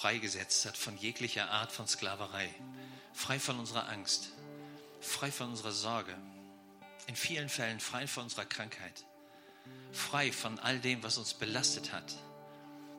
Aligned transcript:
freigesetzt 0.00 0.64
hat 0.64 0.78
von 0.78 0.96
jeglicher 0.96 1.50
Art 1.50 1.72
von 1.72 1.86
Sklaverei, 1.86 2.48
frei 3.12 3.38
von 3.38 3.58
unserer 3.58 3.90
Angst, 3.90 4.32
frei 5.02 5.30
von 5.30 5.50
unserer 5.50 5.72
Sorge, 5.72 6.16
in 7.06 7.14
vielen 7.14 7.50
Fällen 7.50 7.80
frei 7.80 8.06
von 8.06 8.22
unserer 8.22 8.46
Krankheit, 8.46 9.04
frei 9.92 10.32
von 10.32 10.58
all 10.58 10.78
dem, 10.78 11.02
was 11.02 11.18
uns 11.18 11.34
belastet 11.34 11.92
hat. 11.92 12.14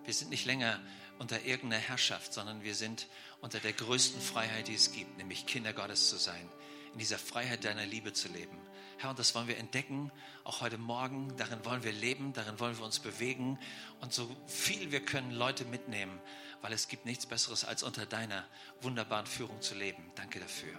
Wir 0.06 0.14
sind 0.14 0.30
nicht 0.30 0.46
länger 0.46 0.80
unter 1.18 1.42
irgendeiner 1.42 1.82
Herrschaft, 1.82 2.34
sondern 2.34 2.64
wir 2.64 2.76
sind 2.76 3.08
unter 3.40 3.60
der 3.60 3.74
größten 3.74 4.22
Freiheit, 4.22 4.68
die 4.68 4.76
es 4.76 4.92
gibt, 4.92 5.18
nämlich 5.18 5.48
Kinder 5.48 5.74
Gottes 5.74 6.08
zu 6.08 6.18
sein, 6.18 6.48
in 6.94 7.00
dieser 7.00 7.18
Freiheit 7.18 7.64
deiner 7.64 7.86
Liebe 7.88 8.14
zu 8.14 8.28
leben. 8.28 8.60
Herr, 9.00 9.10
und 9.10 9.18
das 9.18 9.34
wollen 9.34 9.48
wir 9.48 9.58
entdecken, 9.58 10.12
auch 10.44 10.62
heute 10.62 10.78
Morgen. 10.78 11.36
Darin 11.36 11.66
wollen 11.66 11.84
wir 11.84 11.92
leben, 11.92 12.34
darin 12.34 12.60
wollen 12.60 12.78
wir 12.78 12.86
uns 12.86 13.00
bewegen 13.00 13.58
und 14.00 14.14
so 14.14 14.30
viel 14.46 14.92
wir 14.92 15.04
können 15.04 15.32
Leute 15.32 15.66
mitnehmen, 15.66 16.20
weil 16.62 16.74
es 16.74 16.88
gibt 16.88 17.06
nichts 17.06 17.26
Besseres, 17.26 17.66
als 17.66 17.84
unter 17.84 18.06
deiner 18.06 18.46
wunderbaren 18.82 19.26
Führung 19.26 19.62
zu 19.62 19.76
leben. 19.76 20.04
Danke 20.16 20.40
dafür. 20.40 20.74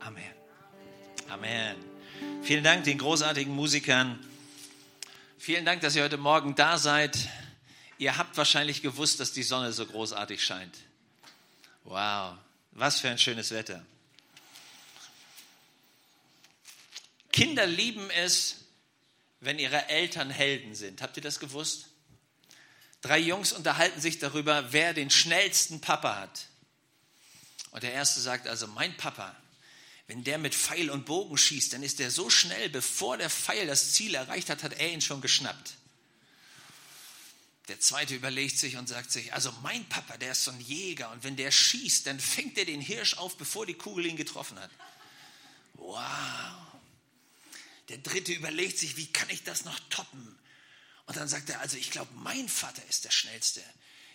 Amen. 0.00 0.34
Amen. 1.28 1.76
Vielen 2.42 2.62
Dank 2.62 2.84
den 2.84 2.98
großartigen 2.98 3.54
Musikern. 3.54 4.18
Vielen 5.38 5.64
Dank, 5.64 5.80
dass 5.80 5.96
ihr 5.96 6.04
heute 6.04 6.16
Morgen 6.16 6.54
da 6.54 6.78
seid. 6.78 7.28
Ihr 7.98 8.16
habt 8.16 8.36
wahrscheinlich 8.36 8.82
gewusst, 8.82 9.20
dass 9.20 9.32
die 9.32 9.42
Sonne 9.42 9.72
so 9.72 9.86
großartig 9.86 10.44
scheint. 10.44 10.76
Wow, 11.84 12.36
was 12.72 13.00
für 13.00 13.08
ein 13.08 13.18
schönes 13.18 13.50
Wetter. 13.50 13.84
Kinder 17.32 17.66
lieben 17.66 18.10
es, 18.10 18.64
wenn 19.40 19.58
ihre 19.58 19.88
Eltern 19.88 20.30
Helden 20.30 20.74
sind. 20.74 21.02
Habt 21.02 21.16
ihr 21.16 21.22
das 21.22 21.38
gewusst? 21.38 21.88
Drei 23.02 23.18
Jungs 23.18 23.52
unterhalten 23.52 24.00
sich 24.00 24.18
darüber, 24.18 24.72
wer 24.72 24.94
den 24.94 25.10
schnellsten 25.10 25.80
Papa 25.80 26.16
hat. 26.16 26.46
Und 27.70 27.82
der 27.82 27.92
erste 27.92 28.20
sagt 28.20 28.48
also, 28.48 28.66
mein 28.66 28.96
Papa, 28.96 29.36
wenn 30.06 30.24
der 30.24 30.38
mit 30.38 30.54
Pfeil 30.54 30.90
und 30.90 31.04
Bogen 31.04 31.36
schießt, 31.36 31.72
dann 31.72 31.82
ist 31.82 31.98
der 31.98 32.10
so 32.10 32.30
schnell, 32.30 32.68
bevor 32.68 33.16
der 33.18 33.30
Pfeil 33.30 33.66
das 33.66 33.92
Ziel 33.92 34.14
erreicht 34.14 34.50
hat, 34.50 34.62
hat 34.62 34.74
er 34.74 34.92
ihn 34.92 35.00
schon 35.00 35.20
geschnappt. 35.20 35.74
Der 37.68 37.80
zweite 37.80 38.14
überlegt 38.14 38.56
sich 38.58 38.76
und 38.76 38.88
sagt 38.88 39.10
sich, 39.10 39.32
also 39.34 39.52
mein 39.62 39.88
Papa, 39.88 40.16
der 40.16 40.32
ist 40.32 40.44
so 40.44 40.52
ein 40.52 40.60
Jäger 40.60 41.10
und 41.10 41.24
wenn 41.24 41.34
der 41.34 41.50
schießt, 41.50 42.06
dann 42.06 42.20
fängt 42.20 42.56
er 42.58 42.64
den 42.64 42.80
Hirsch 42.80 43.14
auf, 43.14 43.36
bevor 43.36 43.66
die 43.66 43.74
Kugel 43.74 44.06
ihn 44.06 44.16
getroffen 44.16 44.58
hat. 44.60 44.70
Wow. 45.74 45.98
Der 47.88 47.98
dritte 47.98 48.32
überlegt 48.32 48.78
sich, 48.78 48.96
wie 48.96 49.12
kann 49.12 49.28
ich 49.30 49.42
das 49.42 49.64
noch 49.64 49.78
toppen? 49.90 50.38
Und 51.06 51.16
dann 51.16 51.28
sagt 51.28 51.50
er, 51.50 51.60
also 51.60 51.76
ich 51.76 51.90
glaube, 51.90 52.10
mein 52.14 52.48
Vater 52.48 52.82
ist 52.88 53.04
der 53.04 53.10
Schnellste. 53.10 53.62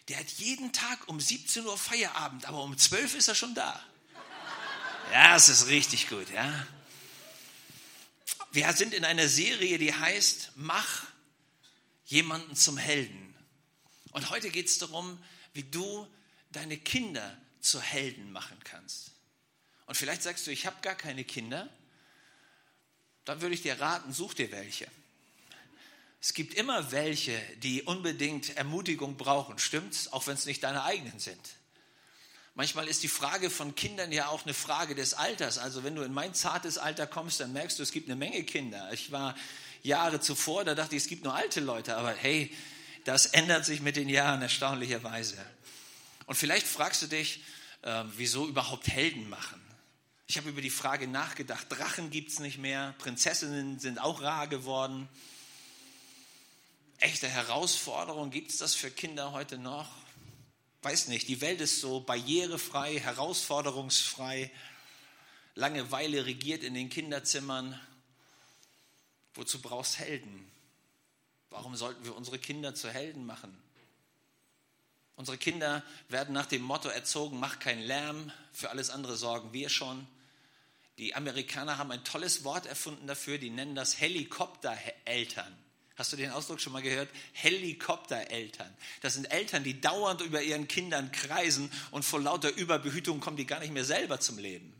Der 0.07 0.19
hat 0.19 0.29
jeden 0.29 0.73
Tag 0.73 1.07
um 1.07 1.19
17 1.19 1.65
Uhr 1.65 1.77
Feierabend, 1.77 2.45
aber 2.45 2.63
um 2.63 2.77
12 2.77 3.15
ist 3.15 3.27
er 3.27 3.35
schon 3.35 3.55
da. 3.55 3.81
Ja, 5.11 5.35
es 5.35 5.49
ist 5.49 5.67
richtig 5.67 6.09
gut, 6.09 6.29
ja. 6.29 6.67
Wir 8.51 8.71
sind 8.73 8.93
in 8.93 9.05
einer 9.05 9.27
Serie, 9.27 9.77
die 9.77 9.93
heißt, 9.93 10.51
mach 10.55 11.05
jemanden 12.05 12.55
zum 12.55 12.77
Helden. 12.77 13.33
Und 14.11 14.29
heute 14.29 14.49
geht 14.49 14.67
es 14.67 14.77
darum, 14.77 15.21
wie 15.53 15.63
du 15.63 16.07
deine 16.51 16.77
Kinder 16.77 17.37
zu 17.61 17.81
Helden 17.81 18.31
machen 18.31 18.57
kannst. 18.65 19.11
Und 19.85 19.95
vielleicht 19.95 20.23
sagst 20.23 20.47
du, 20.47 20.51
ich 20.51 20.65
habe 20.65 20.81
gar 20.81 20.95
keine 20.95 21.23
Kinder. 21.23 21.69
Dann 23.23 23.41
würde 23.41 23.55
ich 23.55 23.61
dir 23.61 23.79
raten, 23.79 24.11
such 24.11 24.33
dir 24.33 24.51
welche. 24.51 24.89
Es 26.21 26.35
gibt 26.35 26.53
immer 26.53 26.91
welche, 26.91 27.37
die 27.63 27.81
unbedingt 27.81 28.55
Ermutigung 28.55 29.17
brauchen, 29.17 29.57
stimmt's? 29.57 30.13
Auch 30.13 30.27
wenn 30.27 30.35
es 30.35 30.45
nicht 30.45 30.63
deine 30.63 30.83
eigenen 30.83 31.17
sind. 31.17 31.41
Manchmal 32.53 32.87
ist 32.87 33.01
die 33.01 33.07
Frage 33.07 33.49
von 33.49 33.73
Kindern 33.73 34.11
ja 34.11 34.27
auch 34.27 34.43
eine 34.43 34.53
Frage 34.53 34.93
des 34.93 35.15
Alters. 35.15 35.57
Also 35.57 35.83
wenn 35.83 35.95
du 35.95 36.03
in 36.03 36.13
mein 36.13 36.35
zartes 36.35 36.77
Alter 36.77 37.07
kommst, 37.07 37.39
dann 37.39 37.53
merkst 37.53 37.79
du, 37.79 37.83
es 37.83 37.91
gibt 37.91 38.07
eine 38.07 38.15
Menge 38.15 38.43
Kinder. 38.43 38.93
Ich 38.93 39.11
war 39.11 39.35
Jahre 39.81 40.19
zuvor, 40.19 40.63
da 40.63 40.75
dachte 40.75 40.95
ich, 40.95 41.03
es 41.03 41.09
gibt 41.09 41.23
nur 41.23 41.33
alte 41.33 41.59
Leute. 41.59 41.97
Aber 41.97 42.11
hey, 42.11 42.55
das 43.03 43.25
ändert 43.25 43.65
sich 43.65 43.81
mit 43.81 43.95
den 43.95 44.09
Jahren 44.09 44.43
erstaunlicherweise. 44.43 45.37
Und 46.27 46.35
vielleicht 46.35 46.67
fragst 46.67 47.01
du 47.01 47.07
dich, 47.07 47.41
äh, 47.81 48.03
wieso 48.15 48.47
überhaupt 48.47 48.87
Helden 48.87 49.27
machen? 49.27 49.59
Ich 50.27 50.37
habe 50.37 50.49
über 50.49 50.61
die 50.61 50.69
Frage 50.69 51.07
nachgedacht. 51.07 51.65
Drachen 51.69 52.11
gibt 52.11 52.31
es 52.31 52.39
nicht 52.39 52.59
mehr, 52.59 52.93
Prinzessinnen 52.99 53.79
sind 53.79 53.99
auch 53.99 54.21
rar 54.21 54.47
geworden. 54.47 55.09
Echte 57.01 57.27
Herausforderung, 57.27 58.29
gibt 58.29 58.51
es 58.51 58.57
das 58.57 58.75
für 58.75 58.91
Kinder 58.91 59.31
heute 59.31 59.57
noch? 59.57 59.89
Weiß 60.83 61.07
nicht, 61.07 61.27
die 61.27 61.41
Welt 61.41 61.59
ist 61.59 61.81
so 61.81 61.99
barrierefrei, 61.99 62.99
herausforderungsfrei. 62.99 64.51
Langeweile 65.55 66.27
regiert 66.27 66.63
in 66.63 66.75
den 66.75 66.89
Kinderzimmern. 66.89 67.79
Wozu 69.33 69.63
brauchst 69.63 69.97
Helden? 69.97 70.47
Warum 71.49 71.75
sollten 71.75 72.05
wir 72.05 72.15
unsere 72.15 72.37
Kinder 72.37 72.75
zu 72.75 72.91
Helden 72.91 73.25
machen? 73.25 73.57
Unsere 75.15 75.39
Kinder 75.39 75.83
werden 76.07 76.35
nach 76.35 76.45
dem 76.45 76.61
Motto 76.61 76.87
erzogen, 76.89 77.39
mach 77.39 77.57
keinen 77.57 77.81
Lärm, 77.81 78.31
für 78.53 78.69
alles 78.69 78.91
andere 78.91 79.17
sorgen 79.17 79.53
wir 79.53 79.69
schon. 79.69 80.07
Die 80.99 81.15
Amerikaner 81.15 81.79
haben 81.79 81.91
ein 81.91 82.03
tolles 82.03 82.43
Wort 82.43 82.67
erfunden 82.67 83.07
dafür, 83.07 83.39
die 83.39 83.49
nennen 83.49 83.73
das 83.73 83.99
Helikoptereltern. 83.99 85.57
Hast 86.01 86.13
du 86.13 86.17
den 86.17 86.31
Ausdruck 86.31 86.59
schon 86.59 86.73
mal 86.73 86.81
gehört? 86.81 87.09
Helikoptereltern. 87.33 88.75
Das 89.01 89.13
sind 89.13 89.25
Eltern, 89.25 89.63
die 89.63 89.79
dauernd 89.79 90.21
über 90.21 90.41
ihren 90.41 90.67
Kindern 90.67 91.11
kreisen 91.11 91.71
und 91.91 92.03
vor 92.03 92.19
lauter 92.19 92.51
Überbehütung 92.55 93.19
kommen 93.19 93.37
die 93.37 93.45
gar 93.45 93.59
nicht 93.59 93.71
mehr 93.71 93.85
selber 93.85 94.19
zum 94.19 94.39
Leben 94.39 94.73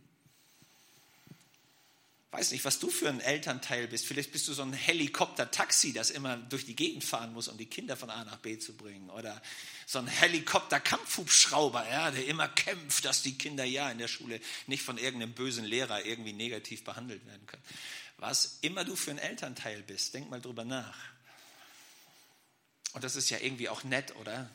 weiß 2.31 2.51
nicht, 2.51 2.63
was 2.63 2.79
du 2.79 2.89
für 2.89 3.09
ein 3.09 3.19
Elternteil 3.19 3.87
bist. 3.87 4.05
Vielleicht 4.05 4.31
bist 4.31 4.47
du 4.47 4.53
so 4.53 4.61
ein 4.61 4.71
Helikopter-Taxi, 4.71 5.91
das 5.91 6.09
immer 6.09 6.37
durch 6.37 6.65
die 6.65 6.77
Gegend 6.77 7.03
fahren 7.03 7.33
muss, 7.33 7.49
um 7.49 7.57
die 7.57 7.65
Kinder 7.65 7.97
von 7.97 8.09
A 8.09 8.23
nach 8.23 8.37
B 8.37 8.57
zu 8.57 8.73
bringen. 8.73 9.09
Oder 9.09 9.41
so 9.85 9.99
ein 9.99 10.07
Helikopter-Kampfhubschrauber, 10.07 11.85
ja, 11.89 12.09
der 12.09 12.25
immer 12.27 12.47
kämpft, 12.47 13.03
dass 13.03 13.21
die 13.21 13.37
Kinder 13.37 13.65
ja 13.65 13.91
in 13.91 13.97
der 13.97 14.07
Schule 14.07 14.39
nicht 14.67 14.81
von 14.81 14.97
irgendeinem 14.97 15.33
bösen 15.33 15.65
Lehrer 15.65 16.05
irgendwie 16.05 16.31
negativ 16.31 16.85
behandelt 16.85 17.25
werden 17.27 17.45
können. 17.47 17.63
Was 18.17 18.59
immer 18.61 18.85
du 18.85 18.95
für 18.95 19.11
ein 19.11 19.17
Elternteil 19.17 19.83
bist, 19.83 20.13
denk 20.13 20.29
mal 20.29 20.39
drüber 20.39 20.63
nach. 20.63 20.97
Und 22.93 23.03
das 23.03 23.15
ist 23.15 23.29
ja 23.29 23.39
irgendwie 23.39 23.69
auch 23.69 23.83
nett, 23.83 24.15
oder? 24.17 24.49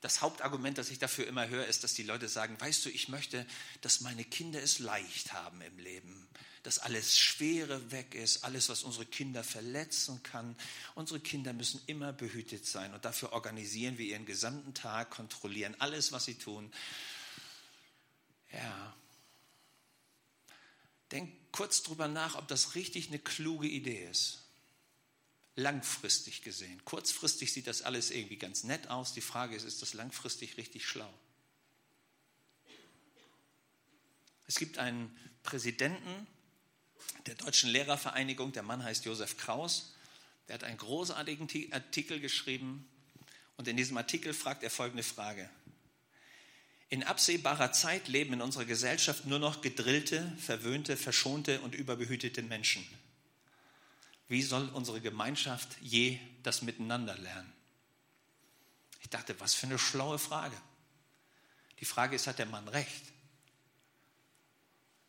Das 0.00 0.20
Hauptargument, 0.20 0.78
das 0.78 0.90
ich 0.90 0.98
dafür 0.98 1.26
immer 1.26 1.48
höre, 1.48 1.66
ist, 1.66 1.84
dass 1.84 1.94
die 1.94 2.02
Leute 2.02 2.28
sagen, 2.28 2.60
weißt 2.60 2.84
du, 2.84 2.90
ich 2.90 3.08
möchte, 3.08 3.46
dass 3.80 4.00
meine 4.00 4.24
Kinder 4.24 4.62
es 4.62 4.78
leicht 4.78 5.32
haben 5.32 5.60
im 5.62 5.78
Leben 5.78 6.28
dass 6.66 6.80
alles 6.80 7.16
Schwere 7.16 7.92
weg 7.92 8.16
ist, 8.16 8.42
alles, 8.42 8.68
was 8.68 8.82
unsere 8.82 9.06
Kinder 9.06 9.44
verletzen 9.44 10.20
kann. 10.24 10.56
Unsere 10.96 11.20
Kinder 11.20 11.52
müssen 11.52 11.80
immer 11.86 12.12
behütet 12.12 12.66
sein 12.66 12.92
und 12.92 13.04
dafür 13.04 13.32
organisieren 13.34 13.98
wir 13.98 14.06
ihren 14.06 14.26
gesamten 14.26 14.74
Tag, 14.74 15.10
kontrollieren 15.10 15.76
alles, 15.78 16.10
was 16.10 16.24
sie 16.24 16.34
tun. 16.34 16.72
Ja. 18.52 18.96
Denk 21.12 21.32
kurz 21.52 21.84
drüber 21.84 22.08
nach, 22.08 22.34
ob 22.34 22.48
das 22.48 22.74
richtig 22.74 23.06
eine 23.08 23.20
kluge 23.20 23.68
Idee 23.68 24.08
ist. 24.10 24.42
Langfristig 25.56 26.42
gesehen. 26.42 26.84
Kurzfristig 26.84 27.52
sieht 27.52 27.66
das 27.66 27.82
alles 27.82 28.10
irgendwie 28.10 28.36
ganz 28.36 28.62
nett 28.64 28.88
aus. 28.88 29.14
Die 29.14 29.22
Frage 29.22 29.56
ist, 29.56 29.64
ist 29.64 29.80
das 29.80 29.94
langfristig 29.94 30.58
richtig 30.58 30.86
schlau? 30.86 31.12
Es 34.46 34.56
gibt 34.56 34.78
einen 34.78 35.16
Präsidenten 35.42 36.26
der 37.26 37.36
Deutschen 37.36 37.70
Lehrervereinigung. 37.70 38.52
Der 38.52 38.62
Mann 38.62 38.84
heißt 38.84 39.06
Josef 39.06 39.38
Kraus. 39.38 39.94
Der 40.48 40.54
hat 40.54 40.64
einen 40.64 40.76
großartigen 40.76 41.72
Artikel 41.72 42.20
geschrieben. 42.20 42.86
Und 43.56 43.66
in 43.66 43.76
diesem 43.76 43.96
Artikel 43.96 44.34
fragt 44.34 44.62
er 44.62 44.70
folgende 44.70 45.02
Frage. 45.02 45.48
In 46.88 47.02
absehbarer 47.02 47.72
Zeit 47.72 48.06
leben 48.06 48.34
in 48.34 48.42
unserer 48.42 48.64
Gesellschaft 48.64 49.24
nur 49.24 49.40
noch 49.40 49.60
gedrillte, 49.60 50.36
verwöhnte, 50.38 50.96
verschonte 50.96 51.60
und 51.62 51.74
überbehütete 51.74 52.42
Menschen. 52.42 52.86
Wie 54.28 54.42
soll 54.42 54.68
unsere 54.70 55.00
Gemeinschaft 55.00 55.68
je 55.80 56.18
das 56.42 56.62
Miteinander 56.62 57.16
lernen? 57.16 57.52
Ich 59.00 59.10
dachte, 59.10 59.38
was 59.38 59.54
für 59.54 59.66
eine 59.66 59.78
schlaue 59.78 60.18
Frage. 60.18 60.56
Die 61.78 61.84
Frage 61.84 62.16
ist, 62.16 62.26
hat 62.26 62.38
der 62.38 62.46
Mann 62.46 62.66
recht? 62.68 63.12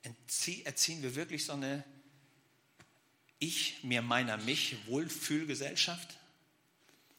Erziehen 0.03 1.01
wir 1.01 1.15
wirklich 1.15 1.45
so 1.45 1.53
eine 1.53 1.83
ich, 3.39 3.83
mir, 3.83 4.01
meiner, 4.01 4.37
mich 4.37 4.87
Wohlfühlgesellschaft? 4.87 6.17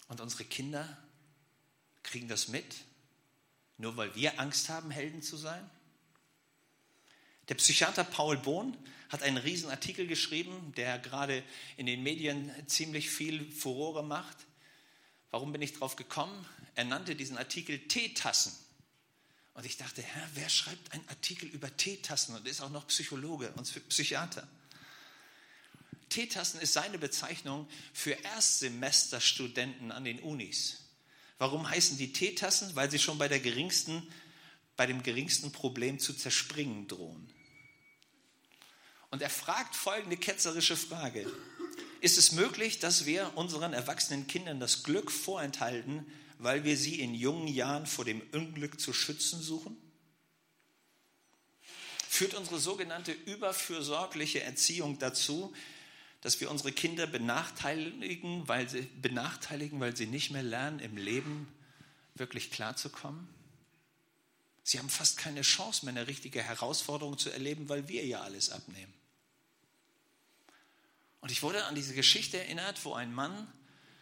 Und 0.08 0.20
unsere 0.20 0.44
Kinder 0.44 0.96
kriegen 2.02 2.28
das 2.28 2.48
mit, 2.48 2.76
nur 3.76 3.96
weil 3.96 4.14
wir 4.14 4.40
Angst 4.40 4.68
haben, 4.68 4.90
Helden 4.90 5.22
zu 5.22 5.36
sein? 5.36 5.68
Der 7.48 7.54
Psychiater 7.54 8.04
Paul 8.04 8.36
Bohn 8.36 8.76
hat 9.08 9.22
einen 9.22 9.38
riesen 9.38 9.70
Artikel 9.70 10.06
geschrieben, 10.06 10.72
der 10.76 10.98
gerade 10.98 11.42
in 11.76 11.86
den 11.86 12.02
Medien 12.02 12.52
ziemlich 12.66 13.08
viel 13.08 13.50
Furore 13.50 14.04
macht. 14.04 14.36
Warum 15.30 15.52
bin 15.52 15.62
ich 15.62 15.72
drauf 15.72 15.96
gekommen? 15.96 16.46
Er 16.74 16.84
nannte 16.84 17.16
diesen 17.16 17.38
Artikel 17.38 17.78
Teetassen. 17.88 18.52
Und 19.54 19.64
ich 19.66 19.76
dachte, 19.76 20.02
Herr, 20.02 20.28
wer 20.34 20.48
schreibt 20.48 20.92
einen 20.92 21.08
Artikel 21.08 21.48
über 21.48 21.74
Teetassen 21.76 22.36
und 22.36 22.46
ist 22.46 22.60
auch 22.60 22.70
noch 22.70 22.86
Psychologe 22.86 23.50
und 23.52 23.88
Psychiater? 23.88 24.46
Teetassen 26.10 26.60
ist 26.60 26.74
seine 26.74 26.98
Bezeichnung 26.98 27.68
für 27.92 28.12
Erstsemesterstudenten 28.12 29.90
an 29.90 30.04
den 30.04 30.20
Unis. 30.20 30.84
Warum 31.38 31.68
heißen 31.68 31.98
die 31.98 32.12
Teetassen? 32.12 32.76
Weil 32.76 32.90
sie 32.90 32.98
schon 32.98 33.18
bei, 33.18 33.28
der 33.28 33.40
geringsten, 33.40 34.06
bei 34.76 34.86
dem 34.86 35.02
geringsten 35.02 35.50
Problem 35.50 35.98
zu 35.98 36.14
zerspringen 36.14 36.88
drohen. 36.88 37.32
Und 39.10 39.22
er 39.22 39.30
fragt 39.30 39.74
folgende 39.74 40.16
ketzerische 40.16 40.76
Frage. 40.76 41.30
Ist 42.00 42.18
es 42.18 42.32
möglich, 42.32 42.78
dass 42.78 43.06
wir 43.06 43.32
unseren 43.36 43.72
erwachsenen 43.72 44.26
Kindern 44.26 44.60
das 44.60 44.82
Glück 44.82 45.10
vorenthalten, 45.10 46.06
weil 46.38 46.64
wir 46.64 46.76
sie 46.76 47.00
in 47.00 47.14
jungen 47.14 47.48
Jahren 47.48 47.86
vor 47.86 48.04
dem 48.04 48.22
Unglück 48.32 48.80
zu 48.80 48.92
schützen 48.92 49.42
suchen? 49.42 49.76
Führt 52.08 52.34
unsere 52.34 52.58
sogenannte 52.60 53.12
überfürsorgliche 53.12 54.42
Erziehung 54.42 54.98
dazu, 54.98 55.52
dass 56.20 56.40
wir 56.40 56.50
unsere 56.50 56.72
Kinder 56.72 57.06
benachteiligen, 57.06 58.46
weil 58.48 58.68
sie, 58.68 58.82
benachteiligen, 58.82 59.80
weil 59.80 59.96
sie 59.96 60.06
nicht 60.06 60.30
mehr 60.30 60.42
lernen, 60.42 60.80
im 60.80 60.96
Leben 60.96 61.48
wirklich 62.14 62.50
klarzukommen? 62.50 63.28
Sie 64.62 64.78
haben 64.78 64.90
fast 64.90 65.16
keine 65.16 65.42
Chance 65.42 65.84
mehr, 65.84 65.94
eine 65.94 66.06
richtige 66.06 66.42
Herausforderung 66.42 67.18
zu 67.18 67.30
erleben, 67.30 67.68
weil 67.68 67.88
wir 67.88 68.04
ja 68.04 68.20
alles 68.20 68.50
abnehmen. 68.50 68.92
Und 71.20 71.30
ich 71.30 71.42
wurde 71.42 71.64
an 71.64 71.74
diese 71.74 71.94
Geschichte 71.94 72.38
erinnert, 72.38 72.84
wo 72.84 72.94
ein 72.94 73.12
Mann 73.12 73.52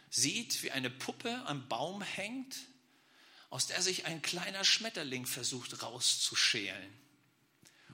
sieht, 0.09 0.63
wie 0.63 0.71
eine 0.71 0.89
Puppe 0.89 1.43
am 1.45 1.67
Baum 1.67 2.01
hängt, 2.01 2.55
aus 3.49 3.67
der 3.67 3.81
sich 3.81 4.05
ein 4.05 4.21
kleiner 4.21 4.63
Schmetterling 4.63 5.25
versucht 5.25 5.81
rauszuschälen. 5.81 7.06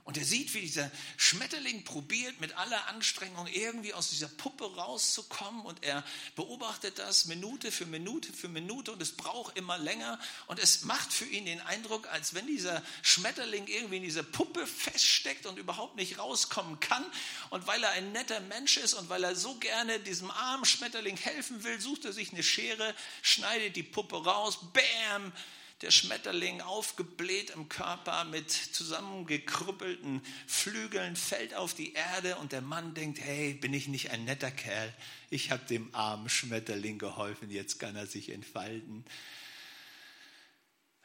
Und 0.04 0.18
er 0.18 0.24
sieht, 0.26 0.52
wie 0.52 0.60
dieser 0.60 0.90
Schmetterling 1.16 1.82
probiert, 1.82 2.38
mit 2.38 2.58
aller 2.58 2.88
Anstrengung 2.88 3.46
irgendwie 3.46 3.94
aus 3.94 4.10
dieser 4.10 4.28
Puppe 4.28 4.64
rauszukommen. 4.76 5.62
Und 5.62 5.82
er 5.82 6.04
beobachtet 6.36 6.98
das 6.98 7.24
Minute 7.24 7.72
für 7.72 7.86
Minute 7.86 8.30
für 8.30 8.48
Minute 8.48 8.92
und 8.92 9.00
es 9.00 9.12
braucht 9.12 9.56
immer 9.56 9.78
länger. 9.78 10.20
Und 10.46 10.58
es 10.58 10.84
macht 10.84 11.10
für 11.10 11.24
ihn 11.24 11.46
den 11.46 11.62
Eindruck, 11.62 12.06
als 12.08 12.34
wenn 12.34 12.46
dieser 12.46 12.82
Schmetterling 13.00 13.66
irgendwie 13.66 13.96
in 13.96 14.02
dieser 14.02 14.22
Puppe 14.22 14.66
feststeckt 14.66 15.46
und 15.46 15.58
überhaupt 15.58 15.96
nicht 15.96 16.18
rauskommen 16.18 16.80
kann. 16.80 17.04
Und 17.48 17.66
weil 17.66 17.82
er 17.82 17.92
ein 17.92 18.12
netter 18.12 18.40
Mensch 18.40 18.76
ist 18.76 18.92
und 18.92 19.08
weil 19.08 19.24
er 19.24 19.34
so 19.34 19.54
gerne 19.54 20.00
diesem 20.00 20.30
armen 20.30 20.66
Schmetterling 20.66 21.16
helfen 21.16 21.64
will, 21.64 21.80
sucht 21.80 22.04
er 22.04 22.12
sich 22.12 22.30
eine 22.30 22.42
Schere, 22.42 22.94
schneidet 23.22 23.74
die 23.74 23.82
Puppe 23.82 24.22
raus, 24.22 24.58
bam! 24.74 25.32
Der 25.80 25.90
Schmetterling 25.90 26.60
aufgebläht 26.60 27.50
im 27.50 27.68
Körper 27.68 28.24
mit 28.24 28.50
zusammengekrüppelten 28.50 30.22
Flügeln 30.46 31.16
fällt 31.16 31.54
auf 31.54 31.74
die 31.74 31.92
Erde 31.92 32.36
und 32.36 32.52
der 32.52 32.62
Mann 32.62 32.94
denkt, 32.94 33.20
hey, 33.20 33.54
bin 33.54 33.74
ich 33.74 33.88
nicht 33.88 34.10
ein 34.10 34.24
netter 34.24 34.50
Kerl? 34.50 34.94
Ich 35.30 35.50
habe 35.50 35.64
dem 35.66 35.94
armen 35.94 36.28
Schmetterling 36.28 36.98
geholfen, 36.98 37.50
jetzt 37.50 37.78
kann 37.80 37.96
er 37.96 38.06
sich 38.06 38.30
entfalten. 38.30 39.04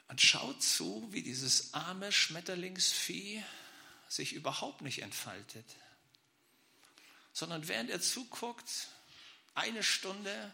Und 0.08 0.22
schaut 0.22 0.64
zu, 0.64 1.08
wie 1.12 1.24
dieses 1.24 1.74
arme 1.74 2.12
Schmetterlingsvieh 2.12 3.44
sich 4.08 4.34
überhaupt 4.34 4.82
nicht 4.82 5.02
entfaltet, 5.02 5.66
sondern 7.32 7.68
während 7.68 7.90
er 7.90 8.02
zuguckt, 8.02 8.88
eine 9.54 9.84
Stunde 9.84 10.54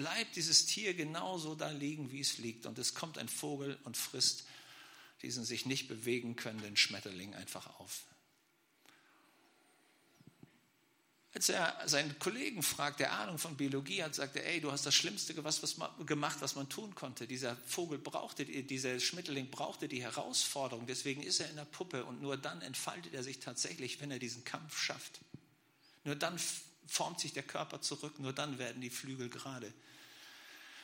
bleibt 0.00 0.34
dieses 0.34 0.64
Tier 0.64 0.94
genauso 0.94 1.54
da 1.54 1.70
liegen, 1.70 2.10
wie 2.10 2.20
es 2.20 2.38
liegt. 2.38 2.64
Und 2.64 2.78
es 2.78 2.94
kommt 2.94 3.18
ein 3.18 3.28
Vogel 3.28 3.78
und 3.84 3.98
frisst 3.98 4.44
diesen 5.20 5.44
sich 5.44 5.66
nicht 5.66 5.88
bewegen 5.88 6.36
können 6.36 6.74
Schmetterling 6.74 7.34
einfach 7.34 7.66
auf. 7.78 8.04
Als 11.34 11.50
er 11.50 11.76
seinen 11.86 12.18
Kollegen 12.18 12.62
fragt, 12.62 13.00
der 13.00 13.12
Ahnung 13.12 13.36
von 13.36 13.58
Biologie 13.58 14.02
hat, 14.02 14.14
sagt 14.14 14.36
er, 14.36 14.46
ey, 14.46 14.62
du 14.62 14.72
hast 14.72 14.86
das 14.86 14.94
Schlimmste 14.94 15.34
gemacht, 15.34 16.38
was 16.40 16.54
man 16.56 16.68
tun 16.70 16.94
konnte. 16.94 17.26
Dieser 17.26 17.56
Vogel 17.66 17.98
brauchte, 17.98 18.46
dieser 18.46 18.98
Schmetterling 18.98 19.50
brauchte 19.50 19.86
die 19.86 20.02
Herausforderung, 20.02 20.86
deswegen 20.86 21.22
ist 21.22 21.40
er 21.40 21.50
in 21.50 21.56
der 21.56 21.66
Puppe 21.66 22.06
und 22.06 22.22
nur 22.22 22.38
dann 22.38 22.62
entfaltet 22.62 23.12
er 23.12 23.22
sich 23.22 23.38
tatsächlich, 23.38 24.00
wenn 24.00 24.10
er 24.10 24.18
diesen 24.18 24.44
Kampf 24.44 24.78
schafft. 24.78 25.20
Nur 26.04 26.16
dann 26.16 26.40
formt 26.90 27.20
sich 27.20 27.32
der 27.32 27.44
Körper 27.44 27.80
zurück, 27.80 28.18
nur 28.18 28.32
dann 28.32 28.58
werden 28.58 28.82
die 28.82 28.90
Flügel 28.90 29.28
gerade. 29.28 29.72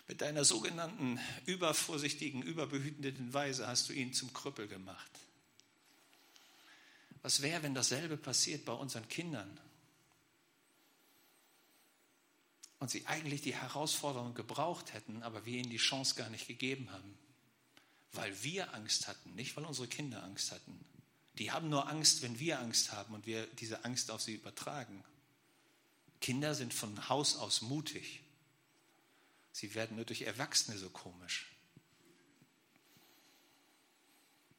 Mit 0.07 0.21
deiner 0.21 0.45
sogenannten 0.45 1.19
übervorsichtigen, 1.47 2.43
überbehütenden 2.43 3.35
Weise 3.35 3.67
hast 3.67 3.89
du 3.89 3.93
ihn 3.93 4.15
zum 4.15 4.33
Krüppel 4.33 4.69
gemacht. 4.69 5.11
Was 7.23 7.43
wäre, 7.43 7.65
wenn 7.65 7.75
dasselbe 7.75 8.17
passiert 8.17 8.65
bei 8.65 8.73
unseren 8.73 9.09
Kindern? 9.09 9.59
Und 12.79 12.89
sie 12.89 13.05
eigentlich 13.07 13.43
die 13.43 13.57
Herausforderung 13.57 14.35
gebraucht 14.35 14.93
hätten, 14.93 15.25
aber 15.25 15.45
wir 15.45 15.59
ihnen 15.59 15.71
die 15.71 15.77
Chance 15.77 16.15
gar 16.15 16.31
nicht 16.31 16.47
gegeben 16.47 16.93
haben. 16.93 17.19
Weil 18.13 18.45
wir 18.45 18.73
Angst 18.75 19.09
hatten, 19.09 19.35
nicht 19.35 19.57
weil 19.57 19.65
unsere 19.65 19.89
Kinder 19.89 20.23
Angst 20.23 20.53
hatten. 20.53 20.85
Die 21.39 21.51
haben 21.51 21.69
nur 21.69 21.89
Angst, 21.89 22.23
wenn 22.23 22.39
wir 22.39 22.61
Angst 22.61 22.93
haben 22.93 23.13
und 23.13 23.27
wir 23.27 23.45
diese 23.55 23.85
Angst 23.85 24.13
auf 24.13 24.23
sie 24.23 24.35
übertragen. 24.35 25.03
Kinder 26.21 26.55
sind 26.55 26.73
von 26.73 27.09
Haus 27.09 27.37
aus 27.37 27.63
mutig. 27.63 28.23
Sie 29.53 29.75
werden 29.75 29.97
nur 29.97 30.05
durch 30.05 30.23
Erwachsene 30.23 30.79
so 30.79 30.91
komisch. 30.91 31.47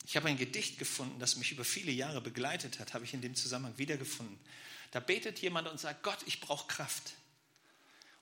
Ich 0.06 0.16
habe 0.16 0.30
ein 0.30 0.38
Gedicht 0.38 0.80
gefunden, 0.80 1.20
das 1.20 1.36
mich 1.36 1.52
über 1.52 1.66
viele 1.66 1.92
Jahre 1.92 2.22
begleitet 2.22 2.80
hat, 2.80 2.94
habe 2.94 3.04
ich 3.04 3.14
in 3.14 3.22
dem 3.22 3.36
Zusammenhang 3.36 3.78
wiedergefunden. 3.78 4.40
Da 4.92 5.02
betet 5.02 5.40
jemand 5.40 5.68
und 5.68 5.80
sagt, 5.80 6.02
Gott, 6.02 6.20
ich 6.26 6.40
brauche 6.40 6.68
Kraft. 6.68 7.14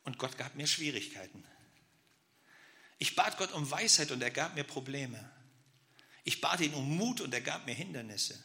Und 0.03 0.17
Gott 0.17 0.37
gab 0.37 0.55
mir 0.55 0.67
Schwierigkeiten. 0.67 1.43
Ich 2.97 3.15
bat 3.15 3.37
Gott 3.37 3.51
um 3.51 3.69
Weisheit 3.69 4.11
und 4.11 4.21
er 4.21 4.31
gab 4.31 4.55
mir 4.55 4.63
Probleme. 4.63 5.31
Ich 6.23 6.41
bat 6.41 6.59
ihn 6.61 6.73
um 6.73 6.97
Mut 6.97 7.21
und 7.21 7.33
er 7.33 7.41
gab 7.41 7.67
mir 7.67 7.75
Hindernisse. 7.75 8.43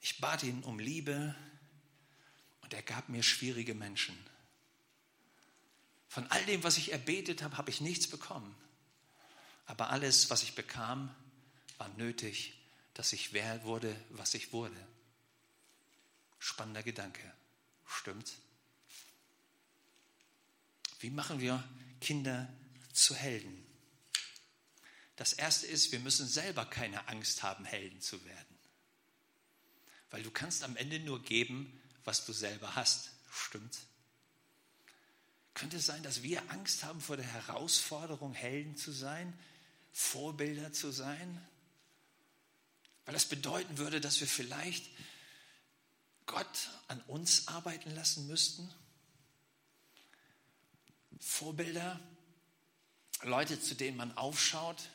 Ich 0.00 0.20
bat 0.20 0.42
ihn 0.42 0.64
um 0.64 0.80
Liebe 0.80 1.34
und 2.72 2.76
er 2.76 2.82
gab 2.82 3.10
mir 3.10 3.22
schwierige 3.22 3.74
Menschen. 3.74 4.16
Von 6.08 6.26
all 6.28 6.42
dem, 6.46 6.64
was 6.64 6.78
ich 6.78 6.90
erbetet 6.90 7.42
habe, 7.42 7.58
habe 7.58 7.68
ich 7.68 7.82
nichts 7.82 8.06
bekommen. 8.06 8.54
Aber 9.66 9.90
alles, 9.90 10.30
was 10.30 10.42
ich 10.42 10.54
bekam, 10.54 11.14
war 11.76 11.90
nötig, 11.98 12.54
dass 12.94 13.12
ich 13.12 13.34
wer 13.34 13.62
wurde, 13.64 13.94
was 14.08 14.32
ich 14.32 14.54
wurde. 14.54 14.88
Spannender 16.38 16.82
Gedanke. 16.82 17.20
Stimmt's? 17.86 18.36
Wie 21.00 21.10
machen 21.10 21.40
wir 21.40 21.62
Kinder 22.00 22.48
zu 22.94 23.14
Helden? 23.14 23.66
Das 25.16 25.34
erste 25.34 25.66
ist, 25.66 25.92
wir 25.92 26.00
müssen 26.00 26.26
selber 26.26 26.64
keine 26.64 27.06
Angst 27.08 27.42
haben, 27.42 27.66
Helden 27.66 28.00
zu 28.00 28.24
werden. 28.24 28.58
Weil 30.10 30.22
du 30.22 30.30
kannst 30.30 30.64
am 30.64 30.76
Ende 30.76 31.00
nur 31.00 31.22
geben, 31.22 31.78
was 32.04 32.24
du 32.24 32.32
selber 32.32 32.74
hast. 32.74 33.10
Stimmt? 33.30 33.78
Könnte 35.54 35.76
es 35.76 35.86
sein, 35.86 36.02
dass 36.02 36.22
wir 36.22 36.50
Angst 36.50 36.84
haben 36.84 37.00
vor 37.00 37.16
der 37.16 37.26
Herausforderung, 37.26 38.32
Helden 38.34 38.76
zu 38.76 38.90
sein, 38.90 39.32
Vorbilder 39.92 40.72
zu 40.72 40.90
sein? 40.90 41.46
Weil 43.04 43.14
das 43.14 43.26
bedeuten 43.26 43.78
würde, 43.78 44.00
dass 44.00 44.20
wir 44.20 44.28
vielleicht 44.28 44.84
Gott 46.26 46.70
an 46.88 47.00
uns 47.02 47.48
arbeiten 47.48 47.90
lassen 47.90 48.26
müssten? 48.26 48.72
Vorbilder, 51.20 52.00
Leute, 53.22 53.60
zu 53.60 53.74
denen 53.74 53.96
man 53.96 54.16
aufschaut, 54.16 54.88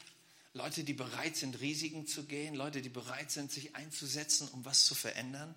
Leute, 0.54 0.84
die 0.84 0.94
bereit 0.94 1.38
sind, 1.38 1.60
Risiken 1.60 2.08
zu 2.08 2.26
gehen, 2.26 2.56
Leute, 2.56 2.82
die 2.82 2.90
bereit 2.90 3.30
sind, 3.30 3.52
sich 3.52 3.76
einzusetzen, 3.76 4.48
um 4.50 4.66
was 4.66 4.86
zu 4.86 4.96
verändern. 4.96 5.54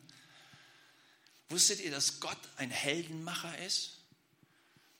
Wusstet 1.50 1.80
ihr, 1.80 1.90
dass 1.90 2.21
Gott 2.21 2.38
ein 2.57 2.71
Heldenmacher 2.71 3.59
ist? 3.59 3.99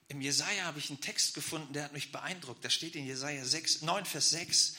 Im 0.09 0.21
Jesaja 0.21 0.65
habe 0.65 0.81
ich 0.81 0.91
einen 0.91 1.01
Text 1.01 1.35
gefunden, 1.35 1.73
der 1.73 1.85
hat 1.85 1.93
mich 1.93 2.11
beeindruckt. 2.11 2.65
Da 2.65 2.71
steht 2.71 2.97
in 2.97 3.07
Jesaja 3.07 3.45
6, 3.45 3.83
9, 3.83 4.05
Vers 4.05 4.31
6, 4.31 4.75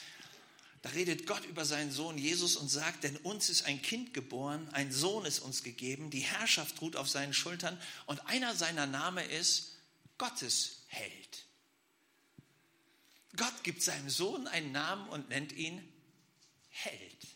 da 0.81 0.89
redet 0.89 1.27
Gott 1.27 1.45
über 1.45 1.63
seinen 1.63 1.91
Sohn 1.91 2.17
Jesus 2.17 2.55
und 2.55 2.67
sagt, 2.67 3.03
denn 3.03 3.15
uns 3.17 3.49
ist 3.49 3.63
ein 3.63 3.81
Kind 3.81 4.13
geboren, 4.13 4.67
ein 4.73 4.91
Sohn 4.91 5.25
ist 5.25 5.39
uns 5.39 5.63
gegeben, 5.63 6.09
die 6.09 6.21
Herrschaft 6.21 6.81
ruht 6.81 6.95
auf 6.95 7.07
seinen 7.07 7.33
Schultern 7.33 7.79
und 8.07 8.27
einer 8.27 8.55
seiner 8.55 8.87
Name 8.87 9.23
ist 9.23 9.77
Gottes 10.17 10.83
Held. 10.87 11.45
Gott 13.37 13.63
gibt 13.63 13.83
seinem 13.83 14.09
Sohn 14.09 14.47
einen 14.47 14.71
Namen 14.71 15.07
und 15.09 15.29
nennt 15.29 15.53
ihn 15.53 15.87
Held. 16.69 17.27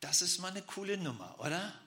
Das 0.00 0.22
ist 0.22 0.38
mal 0.38 0.50
eine 0.50 0.62
coole 0.62 0.98
Nummer, 0.98 1.40
oder? 1.40 1.80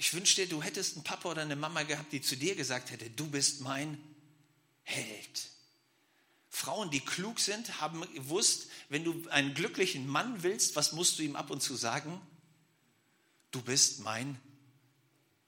Ich 0.00 0.14
wünschte, 0.14 0.46
du 0.46 0.62
hättest 0.62 0.94
einen 0.94 1.04
Papa 1.04 1.28
oder 1.28 1.42
eine 1.42 1.56
Mama 1.56 1.82
gehabt, 1.82 2.10
die 2.14 2.22
zu 2.22 2.34
dir 2.34 2.54
gesagt 2.54 2.90
hätte, 2.90 3.10
du 3.10 3.26
bist 3.26 3.60
mein 3.60 4.02
Held. 4.82 5.50
Frauen, 6.48 6.90
die 6.90 7.00
klug 7.00 7.38
sind, 7.38 7.82
haben 7.82 8.00
gewusst, 8.14 8.68
wenn 8.88 9.04
du 9.04 9.28
einen 9.28 9.52
glücklichen 9.52 10.06
Mann 10.06 10.42
willst, 10.42 10.74
was 10.74 10.92
musst 10.92 11.18
du 11.18 11.22
ihm 11.22 11.36
ab 11.36 11.50
und 11.50 11.62
zu 11.62 11.76
sagen? 11.76 12.18
Du 13.50 13.60
bist 13.60 14.00
mein 14.00 14.40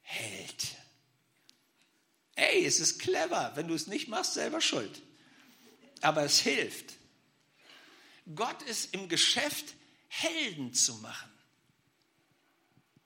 Held. 0.02 0.76
Ey, 2.34 2.66
es 2.66 2.78
ist 2.78 2.98
clever. 2.98 3.52
Wenn 3.54 3.68
du 3.68 3.74
es 3.74 3.86
nicht 3.86 4.08
machst, 4.08 4.34
selber 4.34 4.60
schuld. 4.60 5.00
Aber 6.02 6.24
es 6.24 6.40
hilft. 6.40 6.92
Gott 8.34 8.60
ist 8.64 8.92
im 8.92 9.08
Geschäft, 9.08 9.64
Helden 10.08 10.74
zu 10.74 10.96
machen. 10.96 11.31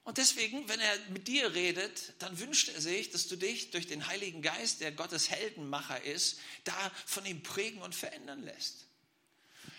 Und 0.06 0.18
deswegen, 0.18 0.68
wenn 0.68 0.78
er 0.78 0.96
mit 1.08 1.26
dir 1.26 1.52
redet, 1.52 2.12
dann 2.20 2.38
wünscht 2.38 2.68
er 2.68 2.80
sich, 2.80 3.10
dass 3.10 3.26
du 3.26 3.34
dich 3.34 3.72
durch 3.72 3.88
den 3.88 4.06
Heiligen 4.06 4.40
Geist, 4.40 4.80
der 4.80 4.92
Gottes 4.92 5.30
Heldenmacher 5.30 6.00
ist, 6.04 6.38
da 6.62 6.92
von 7.04 7.26
ihm 7.26 7.42
prägen 7.42 7.82
und 7.82 7.92
verändern 7.92 8.44
lässt. 8.44 8.86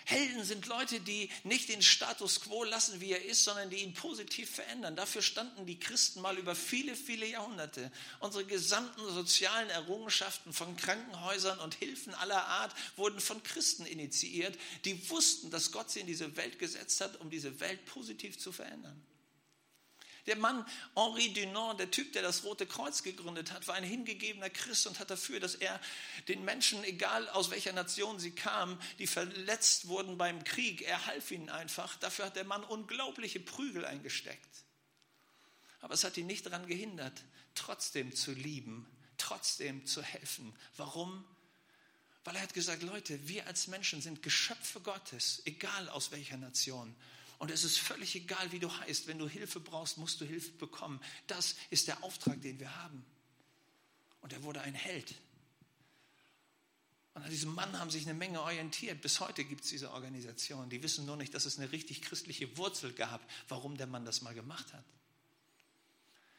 Helden 0.04 0.44
sind 0.44 0.66
Leute, 0.66 1.00
die 1.00 1.30
nicht 1.46 1.70
den 1.70 1.82
Status 1.82 2.42
quo 2.42 2.66
lassen, 2.66 3.00
wie 3.00 3.14
er 3.14 3.24
ist, 3.24 3.46
sondern 3.46 3.70
die 3.70 3.78
ihn 3.78 3.94
positiv 3.94 4.50
verändern. 4.50 4.98
Dafür 4.98 5.22
standen 5.22 5.66
die 5.66 5.80
Christen 5.80 6.20
mal 6.20 6.38
über 6.38 6.56
viele, 6.56 6.98
viele 6.98 7.26
Jahrhunderte. 7.26 7.90
Unsere 8.20 8.44
gesamten 8.44 9.10
sozialen 9.14 9.70
Errungenschaften 9.70 10.52
von 10.52 10.76
Krankenhäusern 10.76 11.60
und 11.60 11.76
Hilfen 11.76 12.14
aller 12.14 12.46
Art 12.48 12.76
wurden 12.98 13.22
von 13.22 13.42
Christen 13.44 13.86
initiiert, 13.86 14.58
die 14.84 15.10
wussten, 15.10 15.52
dass 15.52 15.72
Gott 15.72 15.90
sie 15.90 16.02
in 16.02 16.08
diese 16.08 16.36
Welt 16.36 16.60
gesetzt 16.60 17.00
hat, 17.00 17.16
um 17.22 17.30
diese 17.30 17.62
Welt 17.62 17.86
positiv 17.86 18.38
zu 18.38 18.52
verändern. 18.52 19.02
Der 20.28 20.36
Mann 20.36 20.66
Henri 20.94 21.34
Dunant, 21.34 21.80
der 21.80 21.90
Typ, 21.90 22.12
der 22.14 22.22
das 22.22 22.44
Rote 22.44 22.68
Kreuz 22.68 23.02
gegründet 23.02 23.52
hat, 23.52 23.68
war 23.68 23.76
ein 23.76 23.84
hingegebener 23.84 24.50
Christ 24.50 24.86
und 24.86 25.00
hat 25.00 25.10
dafür, 25.10 25.40
dass 25.40 25.56
er 25.56 25.80
den 26.28 26.44
Menschen, 26.44 26.84
egal 26.84 27.30
aus 27.30 27.50
welcher 27.50 27.72
Nation 27.72 28.20
sie 28.20 28.32
kamen, 28.32 28.78
die 29.00 29.08
verletzt 29.08 29.88
wurden 29.88 30.18
beim 30.18 30.44
Krieg, 30.44 30.82
er 30.82 31.06
half 31.06 31.32
ihnen 31.32 31.50
einfach. 31.50 31.96
Dafür 31.96 32.26
hat 32.26 32.36
der 32.36 32.44
Mann 32.44 32.64
unglaubliche 32.64 33.40
Prügel 33.40 33.86
eingesteckt. 33.86 34.66
Aber 35.80 35.94
es 35.94 36.04
hat 36.04 36.18
ihn 36.18 36.28
nicht 36.28 36.46
daran 36.46 36.68
gehindert, 36.68 37.24
trotzdem 37.56 38.14
zu 38.14 38.34
lieben, 38.34 38.86
trotzdem 39.18 39.86
zu 39.86 40.02
helfen. 40.02 40.54
Warum? 40.76 41.24
Weil 42.26 42.36
er 42.36 42.42
hat 42.42 42.54
gesagt, 42.54 42.84
Leute, 42.84 43.26
wir 43.30 43.48
als 43.48 43.68
Menschen 43.68 44.02
sind 44.02 44.22
Geschöpfe 44.22 44.82
Gottes, 44.82 45.42
egal 45.46 45.88
aus 45.88 46.12
welcher 46.12 46.36
Nation. 46.36 46.94
Und 47.40 47.52
es 47.52 47.64
ist 47.64 47.78
völlig 47.78 48.16
egal, 48.16 48.52
wie 48.52 48.60
du 48.60 48.72
heißt. 48.72 49.08
Wenn 49.08 49.20
du 49.20 49.28
Hilfe 49.28 49.60
brauchst, 49.60 49.98
musst 49.98 50.20
du 50.22 50.26
Hilfe 50.26 50.52
bekommen. 50.54 51.00
Das 51.28 51.56
ist 51.70 51.88
der 51.88 52.04
Auftrag, 52.04 52.42
den 52.42 52.60
wir 52.60 52.76
haben. 52.84 53.06
Und 54.22 54.34
er 54.34 54.44
wurde 54.44 54.62
ein 54.62 54.74
Held. 54.74 55.14
Und 57.14 57.24
an 57.24 57.30
diesem 57.30 57.54
Mann 57.54 57.80
haben 57.80 57.90
sich 57.90 58.04
eine 58.04 58.14
Menge 58.14 58.42
orientiert. 58.42 59.02
Bis 59.02 59.20
heute 59.20 59.44
gibt 59.44 59.64
es 59.64 59.70
diese 59.70 59.92
Organisation. 59.92 60.70
Die 60.70 60.82
wissen 60.84 61.06
nur 61.06 61.18
nicht, 61.18 61.34
dass 61.34 61.46
es 61.46 61.58
eine 61.58 61.72
richtig 61.72 62.02
christliche 62.02 62.58
Wurzel 62.58 62.94
gab, 62.94 63.28
warum 63.48 63.78
der 63.78 63.88
Mann 63.88 64.06
das 64.06 64.22
mal 64.22 64.34
gemacht 64.34 64.74
hat. 64.74 64.84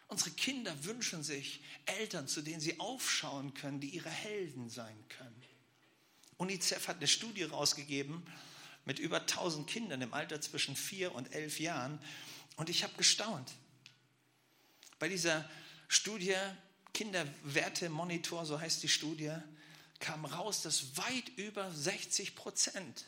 Unsere 0.08 0.30
Kinder 0.30 0.84
wünschen 0.84 1.22
sich 1.22 1.60
Eltern, 1.84 2.28
zu 2.28 2.42
denen 2.42 2.60
sie 2.60 2.80
aufschauen 2.80 3.54
können, 3.54 3.80
die 3.80 3.90
ihre 3.90 4.08
Helden 4.08 4.70
sein 4.70 4.96
können. 5.08 5.42
UNICEF 6.38 6.88
hat 6.88 6.96
eine 6.96 7.08
Studie 7.08 7.42
rausgegeben, 7.42 8.22
mit 8.88 8.98
über 8.98 9.20
1000 9.20 9.68
Kindern 9.68 10.00
im 10.00 10.14
Alter 10.14 10.40
zwischen 10.40 10.74
vier 10.74 11.14
und 11.14 11.34
elf 11.34 11.60
Jahren. 11.60 12.00
Und 12.56 12.70
ich 12.70 12.84
habe 12.84 12.94
gestaunt. 12.96 13.52
Bei 14.98 15.10
dieser 15.10 15.48
Studie, 15.88 16.34
Kinderwertemonitor, 16.94 18.46
so 18.46 18.58
heißt 18.58 18.82
die 18.82 18.88
Studie, 18.88 19.34
kam 20.00 20.24
raus, 20.24 20.62
dass 20.62 20.96
weit 20.96 21.28
über 21.36 21.70
60 21.70 22.34
Prozent 22.34 23.04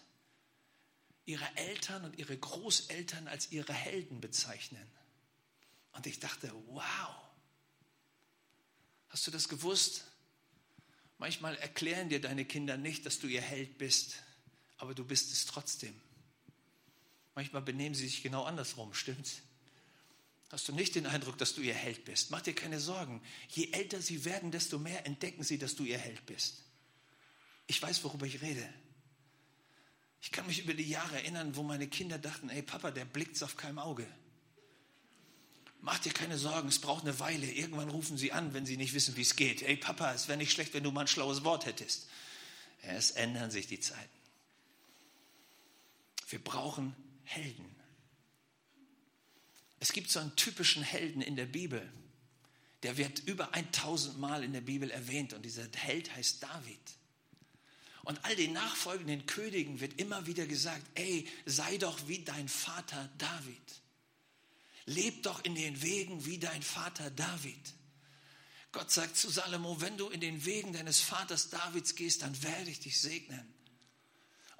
ihre 1.25 1.47
Eltern 1.57 2.05
und 2.05 2.19
ihre 2.19 2.37
Großeltern 2.37 3.27
als 3.27 3.51
ihre 3.51 3.73
Helden 3.73 4.21
bezeichnen. 4.21 4.87
Und 5.93 6.07
ich 6.07 6.21
dachte, 6.21 6.53
wow, 6.67 7.15
hast 9.09 9.27
du 9.27 9.31
das 9.31 9.49
gewusst? 9.49 10.05
Manchmal 11.17 11.57
erklären 11.57 12.11
dir 12.11 12.21
deine 12.21 12.45
Kinder 12.45 12.77
nicht, 12.77 13.07
dass 13.07 13.19
du 13.19 13.29
ihr 13.29 13.41
Held 13.41 13.79
bist 13.79 14.17
aber 14.81 14.95
du 14.95 15.05
bist 15.05 15.31
es 15.31 15.47
trotzdem. 15.47 15.95
Manchmal 17.35 17.63
benehmen 17.63 17.95
sie 17.95 18.09
sich 18.09 18.23
genau 18.23 18.45
andersrum, 18.45 18.95
stimmt's? 18.95 19.43
Hast 20.51 20.67
du 20.67 20.73
nicht 20.73 20.97
den 20.97 21.07
Eindruck, 21.07 21.39
dass 21.39 21.55
du 21.55 21.61
ihr 21.61 21.75
Held 21.75 22.05
bist? 22.05 22.31
Mach 22.31 22.41
dir 22.41 22.55
keine 22.55 22.81
Sorgen. 22.81 23.23
Je 23.51 23.71
älter 23.71 24.03
sie 24.03 24.25
werden, 24.25 24.51
desto 24.51 24.79
mehr 24.79 25.07
entdecken 25.07 25.45
sie, 25.45 25.59
dass 25.59 25.77
du 25.77 25.85
ihr 25.85 25.99
Held 25.99 26.27
bist. 26.27 26.65
Ich 27.69 27.81
weiß, 27.81 28.03
worüber 28.03 28.27
ich 28.27 28.43
rede. 28.43 28.69
Ich 30.23 30.33
kann 30.33 30.47
mich 30.47 30.59
über 30.59 30.75
die 30.75 30.89
Jahre 30.89 31.17
erinnern, 31.17 31.55
wo 31.55 31.63
meine 31.63 31.87
Kinder 31.87 32.19
dachten, 32.19 32.51
ey 32.51 32.63
Papa, 32.63 32.91
der 32.91 33.05
blickt's 33.05 33.43
auf 33.43 33.57
keinem 33.57 33.79
Auge. 33.79 34.07
Mach 35.83 35.99
dir 35.99 36.13
keine 36.13 36.37
Sorgen, 36.37 36.69
es 36.69 36.81
braucht 36.81 37.05
eine 37.05 37.21
Weile. 37.21 37.51
Irgendwann 37.51 37.89
rufen 37.89 38.19
sie 38.19 38.33
an, 38.33 38.53
wenn 38.53 38.67
sie 38.67 38.77
nicht 38.77 38.93
wissen, 38.93 39.17
wie 39.17 39.23
es 39.23 39.37
geht. 39.37 39.63
Ey 39.63 39.77
Papa, 39.77 40.13
es 40.13 40.27
wäre 40.27 40.37
nicht 40.37 40.53
schlecht, 40.53 40.75
wenn 40.75 40.83
du 40.83 40.91
mal 40.91 41.03
ein 41.03 41.07
schlaues 41.07 41.45
Wort 41.45 41.65
hättest. 41.65 42.09
Es 42.83 43.13
ändern 43.13 43.51
sich 43.51 43.67
die 43.67 43.81
Zeiten. 43.81 44.20
Wir 46.31 46.43
brauchen 46.43 46.95
Helden. 47.25 47.67
Es 49.81 49.93
gibt 49.93 50.11
so 50.11 50.21
einen 50.21 50.37
typischen 50.37 50.83
Helden 50.83 51.23
in 51.23 51.37
der 51.37 51.47
Bibel. 51.47 51.91
Der 52.83 52.97
wird 52.97 53.19
über 53.21 53.53
1000 53.53 54.19
Mal 54.19 54.45
in 54.45 54.53
der 54.53 54.61
Bibel 54.61 54.91
erwähnt 54.91 55.33
und 55.33 55.43
dieser 55.43 55.67
Held 55.75 56.15
heißt 56.15 56.43
David. 56.43 56.81
Und 58.03 58.25
all 58.25 58.35
den 58.37 58.53
nachfolgenden 58.53 59.27
Königen 59.27 59.81
wird 59.81 60.01
immer 60.01 60.27
wieder 60.27 60.47
gesagt, 60.47 60.87
ey, 60.95 61.29
sei 61.45 61.77
doch 61.77 62.09
wie 62.09 62.25
dein 62.25 62.49
Vater 62.49 63.11
David. 63.19 63.83
Leb 64.87 65.23
doch 65.23 65.45
in 65.45 65.55
den 65.55 65.83
Wegen 65.83 66.25
wie 66.25 66.39
dein 66.39 66.63
Vater 66.63 67.11
David. 67.11 67.75
Gott 68.73 68.91
sagt 68.91 69.17
zu 69.17 69.29
Salomo, 69.29 69.81
wenn 69.81 69.99
du 69.99 70.09
in 70.09 70.21
den 70.21 70.45
Wegen 70.45 70.73
deines 70.73 71.01
Vaters 71.01 71.51
Davids 71.51 71.95
gehst, 71.95 72.23
dann 72.23 72.43
werde 72.43 72.71
ich 72.71 72.81
dich 72.81 73.01
segnen. 73.01 73.60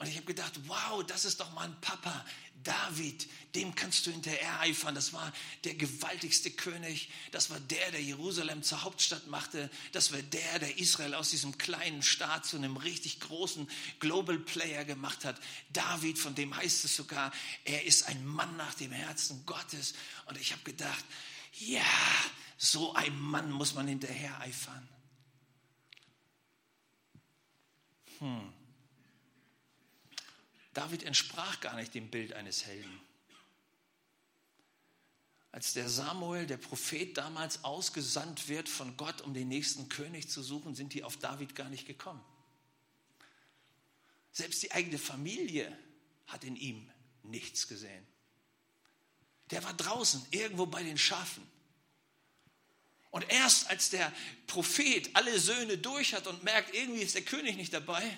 Und 0.01 0.09
ich 0.09 0.17
habe 0.17 0.25
gedacht, 0.25 0.55
wow, 0.67 1.05
das 1.07 1.27
ist 1.27 1.41
doch 1.41 1.53
mal 1.53 1.65
ein 1.65 1.81
Papa, 1.83 2.25
David, 2.63 3.29
dem 3.55 3.75
kannst 3.75 4.07
du 4.07 4.11
hinterher 4.11 4.61
eifern. 4.61 4.95
Das 4.95 5.13
war 5.13 5.31
der 5.65 5.75
gewaltigste 5.75 6.51
König. 6.51 7.11
Das 7.33 7.51
war 7.51 7.61
der, 7.61 7.91
der 7.91 8.03
Jerusalem 8.03 8.63
zur 8.63 8.83
Hauptstadt 8.83 9.27
machte. 9.27 9.71
Das 9.93 10.11
war 10.11 10.23
der, 10.23 10.59
der 10.59 10.79
Israel 10.79 11.15
aus 11.15 11.29
diesem 11.29 11.59
kleinen 11.59 12.03
Staat 12.03 12.47
zu 12.47 12.57
einem 12.57 12.79
richtig 12.79 13.21
großen 13.21 13.69
Global 13.99 14.39
Player 14.39 14.87
gemacht 14.87 15.27
hat. 15.27 15.39
David, 15.75 16.19
von 16.19 16.35
dem 16.35 16.57
heißt 16.57 16.83
es 16.87 16.97
sogar, 16.97 17.31
er 17.65 17.85
ist 17.85 18.05
ein 18.05 18.25
Mann 18.25 18.57
nach 18.57 18.73
dem 18.73 18.93
Herzen 18.93 19.45
Gottes. 19.45 19.93
Und 20.25 20.39
ich 20.39 20.53
habe 20.53 20.63
gedacht, 20.63 21.05
ja, 21.59 21.85
so 22.57 22.95
ein 22.95 23.21
Mann 23.21 23.53
muss 23.53 23.75
man 23.75 23.87
hinterher 23.87 24.41
eifern. 24.41 24.89
Hm. 28.21 28.60
David 30.73 31.03
entsprach 31.03 31.61
gar 31.61 31.77
nicht 31.77 31.95
dem 31.95 32.11
Bild 32.11 32.33
eines 32.33 32.65
Helden. 32.67 33.01
Als 35.53 35.73
der 35.73 35.89
Samuel, 35.89 36.47
der 36.47 36.59
Prophet, 36.59 37.17
damals 37.17 37.65
ausgesandt 37.65 38.49
wird 38.49 38.69
von 38.69 38.97
Gott, 38.97 39.21
um 39.23 39.35
den 39.35 39.49
nächsten 39.49 39.89
König 39.89 40.29
zu 40.29 40.43
suchen, 40.43 40.77
sind 40.77 40.95
die 40.95 41.03
auf 41.03 41.17
David 41.17 41.57
gar 41.57 41.69
nicht 41.69 41.87
gekommen. 41.87 42.25
Selbst 44.33 44.63
die 44.63 44.71
eigene 44.71 44.99
Familie 44.99 45.77
hat 46.29 46.45
in 46.45 46.55
ihm 46.55 46.89
nichts 47.25 47.67
gesehen. 47.67 48.07
Der 49.51 49.65
war 49.65 49.75
draußen, 49.75 50.25
irgendwo 50.31 50.67
bei 50.67 50.85
den 50.85 50.97
Schafen. 50.97 51.45
Und 53.11 53.29
erst 53.29 53.69
als 53.69 53.91
der 53.91 54.13
Prophet 54.47 55.11
alle 55.17 55.41
Söhne 55.41 55.79
durch 55.79 56.15
hat 56.15 56.29
und 56.29 56.45
merkt, 56.45 56.73
irgendwie 56.77 57.03
ist 57.03 57.17
der 57.17 57.25
König 57.25 57.57
nicht 57.57 57.73
dabei, 57.73 58.17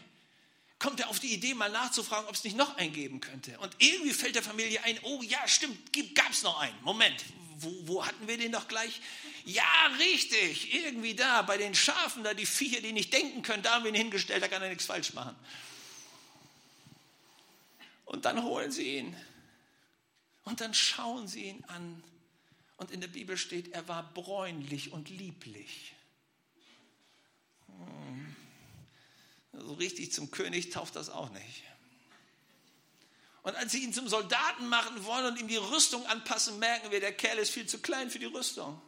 kommt 0.83 0.99
er 0.99 1.09
auf 1.09 1.21
die 1.21 1.33
Idee, 1.33 1.55
mal 1.55 1.71
nachzufragen, 1.71 2.27
ob 2.29 2.35
es 2.35 2.43
nicht 2.43 2.57
noch 2.57 2.77
einen 2.77 2.93
geben 2.93 3.21
könnte. 3.21 3.57
Und 3.61 3.73
irgendwie 3.79 4.13
fällt 4.13 4.35
der 4.35 4.43
Familie 4.43 4.83
ein, 4.83 4.99
oh 5.05 5.23
ja, 5.23 5.47
stimmt, 5.47 5.79
gab 6.15 6.33
es 6.33 6.43
noch 6.43 6.61
einen. 6.61 6.77
Moment, 6.83 7.25
wo, 7.59 7.73
wo, 7.85 8.05
hatten 8.05 8.27
wir 8.27 8.37
den 8.37 8.51
noch 8.51 8.67
gleich? 8.67 9.01
Ja, 9.45 9.63
richtig, 10.01 10.75
irgendwie 10.75 11.15
da, 11.15 11.43
bei 11.43 11.57
den 11.57 11.77
Schafen, 11.77 12.25
da 12.25 12.35
die 12.35 12.47
Viecher, 12.47 12.81
die 12.81 12.93
nicht 12.93 13.13
denken 13.13 13.43
können, 13.43 13.63
da 13.63 13.75
haben 13.75 13.85
wir 13.85 13.93
ihn 13.93 13.97
hingestellt, 13.97 14.43
da 14.43 14.49
kann 14.49 14.61
er 14.61 14.71
nichts 14.71 14.87
falsch 14.87 15.15
machen. 15.15 15.37
Und 18.05 18.25
dann 18.25 18.43
holen 18.43 18.73
sie 18.73 18.99
ihn. 18.99 19.17
Und 20.45 20.61
dann 20.61 20.75
schauen 20.75 21.29
sie 21.29 21.45
ihn 21.45 21.65
an. 21.69 22.03
Und 22.77 22.91
in 22.91 23.01
der 23.01 23.09
Bibel 23.09 23.37
steht, 23.37 23.73
er 23.73 23.87
war 23.87 24.03
bräunlich 24.15 24.93
und 24.93 25.11
lieblich. 25.11 25.95
So 29.53 29.75
richtig 29.75 30.13
zum 30.13 30.31
König 30.31 30.71
tauft 30.71 30.97
das 30.97 31.11
auch 31.11 31.31
nicht. 31.31 31.63
Und 33.43 33.57
als 33.57 33.73
sie 33.73 33.83
ihn 33.83 33.93
zum 33.93 34.09
Soldaten 34.09 34.69
machen 34.69 35.05
wollen 35.05 35.27
und 35.27 35.41
ihm 35.41 35.49
die 35.49 35.57
Rüstung 35.57 36.07
anpassen, 36.07 36.59
merken 36.59 36.91
wir, 36.91 37.01
der 37.01 37.13
Kerl 37.13 37.39
ist 37.39 37.51
viel 37.51 37.67
zu 37.67 37.81
klein 37.81 38.09
für 38.09 38.21
die 38.21 38.27
Rüstung. 38.27 38.81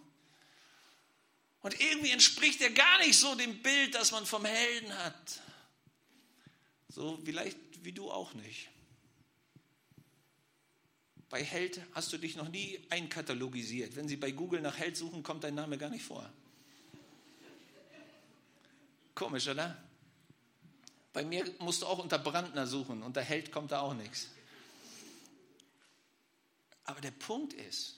Und 1.61 1.81
irgendwie 1.81 2.11
entspricht 2.11 2.61
er 2.61 2.71
gar 2.71 2.99
nicht 2.99 3.19
so 3.19 3.35
dem 3.35 3.63
Bild, 3.63 3.95
das 3.95 4.13
man 4.13 4.27
vom 4.27 4.45
Helden 4.45 4.97
hat. 4.99 5.41
So 6.89 7.19
vielleicht 7.25 7.59
wie 7.83 7.93
du 7.93 8.11
auch 8.11 8.33
nicht. 8.35 8.69
Bei 11.31 11.43
Held 11.43 11.81
hast 11.93 12.13
du 12.13 12.19
dich 12.19 12.37
noch 12.37 12.49
nie 12.49 12.79
einkatalogisiert. 12.91 13.97
Wenn 13.97 14.09
Sie 14.09 14.17
bei 14.17 14.31
Google 14.31 14.61
nach 14.61 14.79
Held 14.79 14.97
suchen, 14.97 15.23
kommt 15.23 15.43
dein 15.43 15.57
Name 15.57 15.79
gar 15.79 15.91
nicht 15.91 16.05
vor. 16.05 16.31
Komisch, 19.15 19.49
oder? 19.49 19.84
Bei 21.15 21.25
mir 21.25 21.49
musst 21.61 21.83
du 21.83 21.87
auch 21.87 22.01
unter 22.01 22.19
Brandner 22.19 22.67
suchen, 22.67 23.05
unter 23.05 23.23
Held 23.23 23.53
kommt 23.53 23.71
da 23.71 23.81
auch 23.81 23.95
nichts. 23.95 24.27
Aber 26.83 27.01
der 27.01 27.13
Punkt 27.13 27.55
ist, 27.55 27.95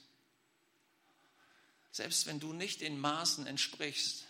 selbst 1.91 2.27
wenn 2.27 2.39
du 2.39 2.53
nicht 2.53 2.83
den 2.83 3.01
Maßen 3.01 3.47
entsprichst, 3.47 4.27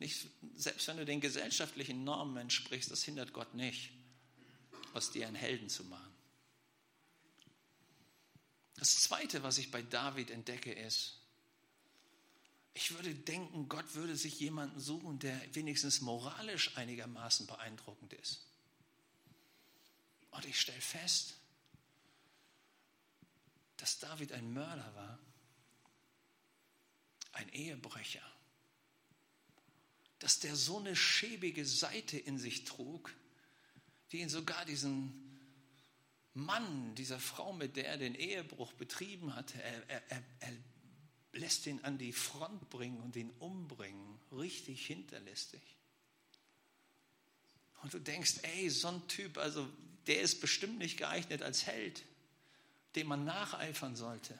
nicht, 0.00 0.26
selbst 0.56 0.88
wenn 0.88 0.96
du 0.96 1.04
den 1.04 1.20
gesellschaftlichen 1.20 2.02
Normen 2.02 2.36
entsprichst, 2.36 2.90
das 2.90 3.04
hindert 3.04 3.32
Gott 3.32 3.54
nicht, 3.54 3.92
aus 4.92 5.12
dir 5.12 5.28
einen 5.28 5.36
Helden 5.36 5.68
zu 5.68 5.84
machen. 5.84 6.12
Das 8.74 8.98
Zweite, 9.02 9.44
was 9.44 9.58
ich 9.58 9.70
bei 9.70 9.82
David 9.82 10.32
entdecke, 10.32 10.72
ist, 10.72 11.19
ich 12.74 12.92
würde 12.92 13.14
denken, 13.14 13.68
Gott 13.68 13.94
würde 13.94 14.16
sich 14.16 14.38
jemanden 14.40 14.78
suchen, 14.78 15.18
der 15.18 15.40
wenigstens 15.54 16.00
moralisch 16.00 16.76
einigermaßen 16.76 17.46
beeindruckend 17.46 18.12
ist. 18.14 18.46
Und 20.30 20.44
ich 20.44 20.60
stelle 20.60 20.80
fest, 20.80 21.34
dass 23.76 23.98
David 23.98 24.32
ein 24.32 24.52
Mörder 24.52 24.94
war, 24.94 25.18
ein 27.32 27.48
Ehebrecher, 27.50 28.22
dass 30.18 30.38
der 30.38 30.54
so 30.54 30.78
eine 30.78 30.94
schäbige 30.94 31.64
Seite 31.64 32.18
in 32.18 32.38
sich 32.38 32.64
trug, 32.64 33.14
die 34.12 34.18
ihn 34.18 34.28
sogar 34.28 34.64
diesen 34.64 35.30
Mann, 36.34 36.94
dieser 36.94 37.18
Frau, 37.18 37.52
mit 37.52 37.76
der 37.76 37.88
er 37.88 37.98
den 37.98 38.14
Ehebruch 38.14 38.72
betrieben 38.74 39.34
hatte, 39.34 39.60
er, 39.62 39.88
er, 39.88 40.02
er, 40.10 40.52
lässt 41.32 41.66
ihn 41.66 41.80
an 41.80 41.98
die 41.98 42.12
Front 42.12 42.70
bringen 42.70 43.00
und 43.00 43.16
ihn 43.16 43.30
umbringen, 43.38 44.18
richtig 44.32 44.86
hinterlistig. 44.86 45.62
Und 47.82 47.94
du 47.94 47.98
denkst, 47.98 48.40
ey, 48.42 48.68
so 48.68 48.88
ein 48.88 49.06
Typ, 49.08 49.38
also 49.38 49.68
der 50.06 50.20
ist 50.20 50.40
bestimmt 50.40 50.78
nicht 50.78 50.96
geeignet 50.96 51.42
als 51.42 51.66
Held, 51.66 52.02
dem 52.94 53.06
man 53.06 53.24
nacheifern 53.24 53.96
sollte. 53.96 54.38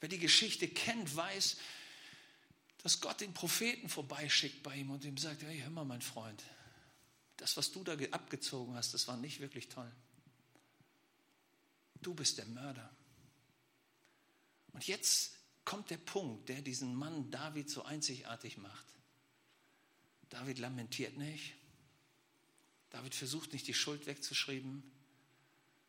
Wer 0.00 0.08
die 0.08 0.18
Geschichte 0.18 0.68
kennt, 0.68 1.14
weiß, 1.14 1.56
dass 2.82 3.00
Gott 3.00 3.20
den 3.20 3.32
Propheten 3.32 3.88
vorbeischickt 3.88 4.62
bei 4.62 4.76
ihm 4.76 4.90
und 4.90 5.04
ihm 5.04 5.16
sagt, 5.16 5.42
hey, 5.42 5.60
hör 5.60 5.70
mal, 5.70 5.84
mein 5.84 6.02
Freund, 6.02 6.42
das, 7.38 7.56
was 7.56 7.72
du 7.72 7.82
da 7.82 7.94
abgezogen 8.10 8.74
hast, 8.74 8.94
das 8.94 9.08
war 9.08 9.16
nicht 9.16 9.40
wirklich 9.40 9.68
toll. 9.68 9.90
Du 12.00 12.14
bist 12.14 12.38
der 12.38 12.44
Mörder. 12.46 12.90
Jetzt 14.86 15.32
kommt 15.64 15.90
der 15.90 15.96
Punkt, 15.96 16.48
der 16.48 16.60
diesen 16.62 16.94
Mann 16.94 17.30
David 17.30 17.70
so 17.70 17.84
einzigartig 17.84 18.58
macht. 18.58 18.84
David 20.28 20.58
lamentiert 20.58 21.16
nicht. 21.16 21.54
David 22.90 23.14
versucht 23.14 23.52
nicht 23.52 23.66
die 23.66 23.74
Schuld 23.74 24.06
wegzuschreiben, 24.06 24.82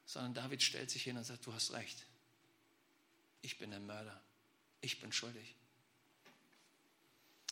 sondern 0.06 0.34
David 0.34 0.64
stellt 0.64 0.90
sich 0.90 1.04
hin 1.04 1.18
und 1.18 1.24
sagt, 1.24 1.46
du 1.46 1.54
hast 1.54 1.74
recht. 1.74 2.06
Ich 3.42 3.58
bin 3.58 3.72
der 3.72 3.80
Mörder. 3.80 4.22
Ich 4.82 5.00
bin 5.00 5.12
schuldig. 5.12 5.56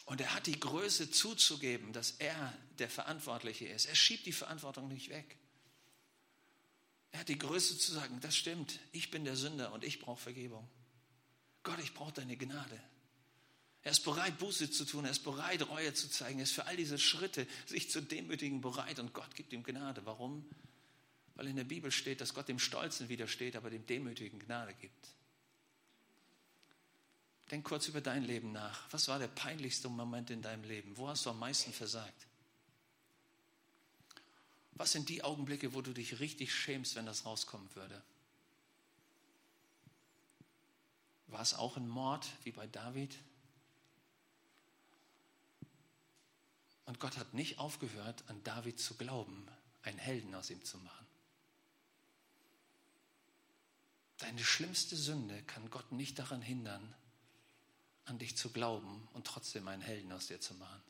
Und 0.05 0.21
er 0.21 0.33
hat 0.33 0.47
die 0.47 0.59
Größe 0.59 1.11
zuzugeben, 1.11 1.93
dass 1.93 2.11
er 2.19 2.57
der 2.79 2.89
Verantwortliche 2.89 3.67
ist. 3.67 3.85
Er 3.85 3.95
schiebt 3.95 4.25
die 4.25 4.33
Verantwortung 4.33 4.87
nicht 4.87 5.09
weg. 5.09 5.37
Er 7.11 7.21
hat 7.21 7.29
die 7.29 7.37
Größe 7.37 7.77
zu 7.77 7.91
sagen, 7.91 8.19
das 8.21 8.35
stimmt, 8.35 8.79
ich 8.91 9.11
bin 9.11 9.23
der 9.23 9.35
Sünder 9.35 9.71
und 9.71 9.83
ich 9.83 9.99
brauche 9.99 10.21
Vergebung. 10.21 10.67
Gott, 11.63 11.79
ich 11.79 11.93
brauche 11.93 12.13
deine 12.13 12.37
Gnade. 12.37 12.79
Er 13.83 13.91
ist 13.91 14.03
bereit, 14.03 14.37
Buße 14.37 14.71
zu 14.71 14.85
tun, 14.85 15.05
er 15.05 15.11
ist 15.11 15.23
bereit, 15.23 15.67
Reue 15.67 15.93
zu 15.93 16.09
zeigen, 16.09 16.39
er 16.39 16.43
ist 16.43 16.53
für 16.53 16.65
all 16.65 16.77
diese 16.77 16.97
Schritte, 16.97 17.45
sich 17.65 17.89
zu 17.89 18.01
demütigen, 18.01 18.61
bereit 18.61 18.99
und 18.99 19.13
Gott 19.13 19.35
gibt 19.35 19.51
ihm 19.51 19.63
Gnade. 19.63 20.05
Warum? 20.05 20.45
Weil 21.35 21.47
in 21.47 21.55
der 21.55 21.63
Bibel 21.65 21.91
steht, 21.91 22.21
dass 22.21 22.33
Gott 22.33 22.47
dem 22.47 22.59
Stolzen 22.59 23.09
widersteht, 23.09 23.55
aber 23.55 23.69
dem 23.69 23.85
Demütigen 23.85 24.39
Gnade 24.39 24.73
gibt. 24.75 25.07
Denk 27.51 27.65
kurz 27.65 27.87
über 27.87 28.01
dein 28.01 28.23
Leben 28.23 28.51
nach. 28.51 28.87
Was 28.91 29.07
war 29.09 29.19
der 29.19 29.27
peinlichste 29.27 29.89
Moment 29.89 30.29
in 30.29 30.41
deinem 30.41 30.63
Leben? 30.63 30.95
Wo 30.97 31.09
hast 31.09 31.25
du 31.25 31.31
am 31.31 31.39
meisten 31.39 31.73
versagt? 31.73 32.27
Was 34.75 34.91
sind 34.91 35.09
die 35.09 35.23
Augenblicke, 35.23 35.73
wo 35.73 35.81
du 35.81 35.93
dich 35.93 36.19
richtig 36.19 36.53
schämst, 36.53 36.95
wenn 36.95 37.05
das 37.05 37.25
rauskommen 37.25 37.67
würde? 37.75 38.01
War 41.33 41.41
es 41.41 41.55
auch 41.55 41.77
ein 41.77 41.89
Mord 41.89 42.29
wie 42.43 42.51
bei 42.51 42.67
David? 42.67 43.17
Und 46.85 46.99
Gott 46.99 47.17
hat 47.17 47.33
nicht 47.33 47.57
aufgehört, 47.57 48.23
an 48.27 48.43
David 48.43 48.79
zu 48.79 48.93
glauben, 48.93 49.47
einen 49.81 49.97
Helden 49.97 50.35
aus 50.35 50.51
ihm 50.51 50.63
zu 50.63 50.77
machen. 50.77 51.07
Deine 54.19 54.43
schlimmste 54.43 54.95
Sünde 54.95 55.41
kann 55.43 55.71
Gott 55.71 55.91
nicht 55.91 56.19
daran 56.19 56.43
hindern, 56.43 56.93
an 58.05 58.19
dich 58.19 58.37
zu 58.37 58.51
glauben 58.51 59.07
und 59.13 59.25
trotzdem 59.25 59.67
einen 59.67 59.81
Helden 59.81 60.11
aus 60.11 60.27
dir 60.27 60.39
zu 60.39 60.53
machen. 60.53 60.83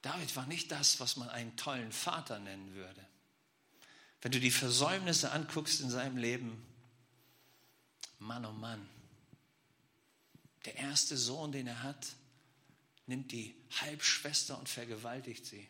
David 0.00 0.34
war 0.34 0.46
nicht 0.46 0.72
das, 0.72 0.98
was 0.98 1.16
man 1.16 1.28
einen 1.28 1.54
tollen 1.58 1.92
Vater 1.92 2.38
nennen 2.38 2.72
würde. 2.72 3.06
Wenn 4.24 4.32
du 4.32 4.40
die 4.40 4.50
Versäumnisse 4.50 5.32
anguckst 5.32 5.82
in 5.82 5.90
seinem 5.90 6.16
Leben, 6.16 6.64
Mann 8.18 8.46
oh 8.46 8.52
Mann, 8.52 8.88
der 10.64 10.76
erste 10.76 11.18
Sohn, 11.18 11.52
den 11.52 11.66
er 11.66 11.82
hat, 11.82 12.06
nimmt 13.06 13.32
die 13.32 13.54
Halbschwester 13.82 14.58
und 14.58 14.66
vergewaltigt 14.66 15.44
sie. 15.44 15.68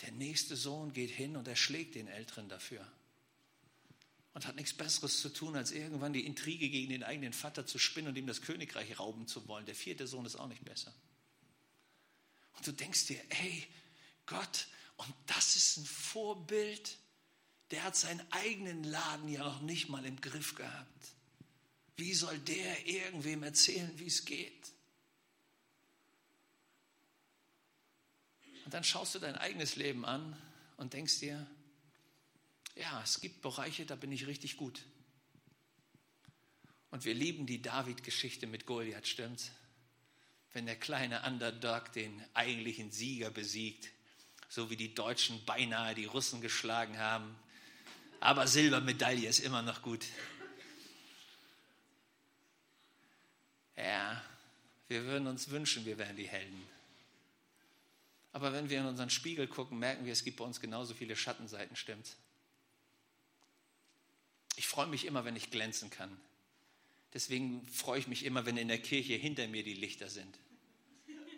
Der 0.00 0.12
nächste 0.12 0.56
Sohn 0.56 0.94
geht 0.94 1.10
hin 1.10 1.36
und 1.36 1.46
erschlägt 1.46 1.94
den 1.94 2.08
Älteren 2.08 2.48
dafür 2.48 2.90
und 4.32 4.46
hat 4.46 4.56
nichts 4.56 4.72
Besseres 4.72 5.20
zu 5.20 5.28
tun, 5.28 5.56
als 5.56 5.72
irgendwann 5.72 6.14
die 6.14 6.24
Intrige 6.24 6.70
gegen 6.70 6.88
den 6.88 7.02
eigenen 7.02 7.34
Vater 7.34 7.66
zu 7.66 7.78
spinnen 7.78 8.08
und 8.08 8.16
ihm 8.16 8.26
das 8.26 8.40
Königreich 8.40 8.98
rauben 8.98 9.28
zu 9.28 9.46
wollen. 9.46 9.66
Der 9.66 9.74
vierte 9.74 10.06
Sohn 10.06 10.24
ist 10.24 10.36
auch 10.36 10.48
nicht 10.48 10.64
besser. 10.64 10.94
Und 12.54 12.66
du 12.66 12.72
denkst 12.72 13.08
dir, 13.08 13.20
ey, 13.28 13.68
Gott, 14.24 14.68
und 14.96 15.12
das 15.26 15.54
ist 15.56 15.76
ein 15.76 15.84
Vorbild, 15.84 16.96
der 17.70 17.84
hat 17.84 17.96
seinen 17.96 18.22
eigenen 18.32 18.84
Laden 18.84 19.28
ja 19.28 19.44
noch 19.44 19.60
nicht 19.60 19.88
mal 19.88 20.04
im 20.04 20.20
Griff 20.20 20.54
gehabt. 20.54 21.14
Wie 21.96 22.14
soll 22.14 22.38
der 22.38 22.86
irgendwem 22.86 23.42
erzählen, 23.42 23.90
wie 23.98 24.06
es 24.06 24.24
geht? 24.24 24.72
Und 28.64 28.74
dann 28.74 28.84
schaust 28.84 29.14
du 29.14 29.18
dein 29.18 29.36
eigenes 29.36 29.76
Leben 29.76 30.04
an 30.04 30.36
und 30.76 30.92
denkst 30.92 31.20
dir, 31.20 31.46
ja, 32.74 33.00
es 33.02 33.20
gibt 33.20 33.40
Bereiche, 33.40 33.86
da 33.86 33.96
bin 33.96 34.12
ich 34.12 34.26
richtig 34.26 34.56
gut. 34.56 34.82
Und 36.90 37.04
wir 37.04 37.14
lieben 37.14 37.46
die 37.46 37.62
David-Geschichte 37.62 38.46
mit 38.46 38.66
Goliath, 38.66 39.06
stimmt's? 39.06 39.50
Wenn 40.52 40.66
der 40.66 40.76
kleine 40.76 41.22
Underdog 41.22 41.92
den 41.92 42.22
eigentlichen 42.34 42.90
Sieger 42.90 43.30
besiegt, 43.30 43.90
so 44.48 44.70
wie 44.70 44.76
die 44.76 44.94
Deutschen 44.94 45.44
beinahe 45.44 45.94
die 45.94 46.04
Russen 46.04 46.40
geschlagen 46.40 46.98
haben. 46.98 47.36
Aber 48.20 48.46
Silbermedaille 48.46 49.28
ist 49.28 49.40
immer 49.40 49.62
noch 49.62 49.82
gut. 49.82 50.04
Ja, 53.76 54.22
wir 54.88 55.04
würden 55.04 55.26
uns 55.26 55.50
wünschen, 55.50 55.84
wir 55.84 55.98
wären 55.98 56.16
die 56.16 56.28
Helden. 56.28 56.66
Aber 58.32 58.52
wenn 58.52 58.68
wir 58.68 58.80
in 58.80 58.86
unseren 58.86 59.10
Spiegel 59.10 59.46
gucken, 59.46 59.78
merken 59.78 60.04
wir, 60.04 60.12
es 60.12 60.24
gibt 60.24 60.38
bei 60.38 60.44
uns 60.44 60.60
genauso 60.60 60.94
viele 60.94 61.16
Schattenseiten, 61.16 61.76
stimmt's? 61.76 62.16
Ich 64.56 64.66
freue 64.66 64.86
mich 64.86 65.04
immer, 65.04 65.24
wenn 65.24 65.36
ich 65.36 65.50
glänzen 65.50 65.90
kann. 65.90 66.16
Deswegen 67.14 67.66
freue 67.68 67.98
ich 67.98 68.08
mich 68.08 68.24
immer, 68.24 68.44
wenn 68.46 68.56
in 68.56 68.68
der 68.68 68.80
Kirche 68.80 69.14
hinter 69.14 69.46
mir 69.48 69.62
die 69.62 69.74
Lichter 69.74 70.10
sind. 70.10 70.38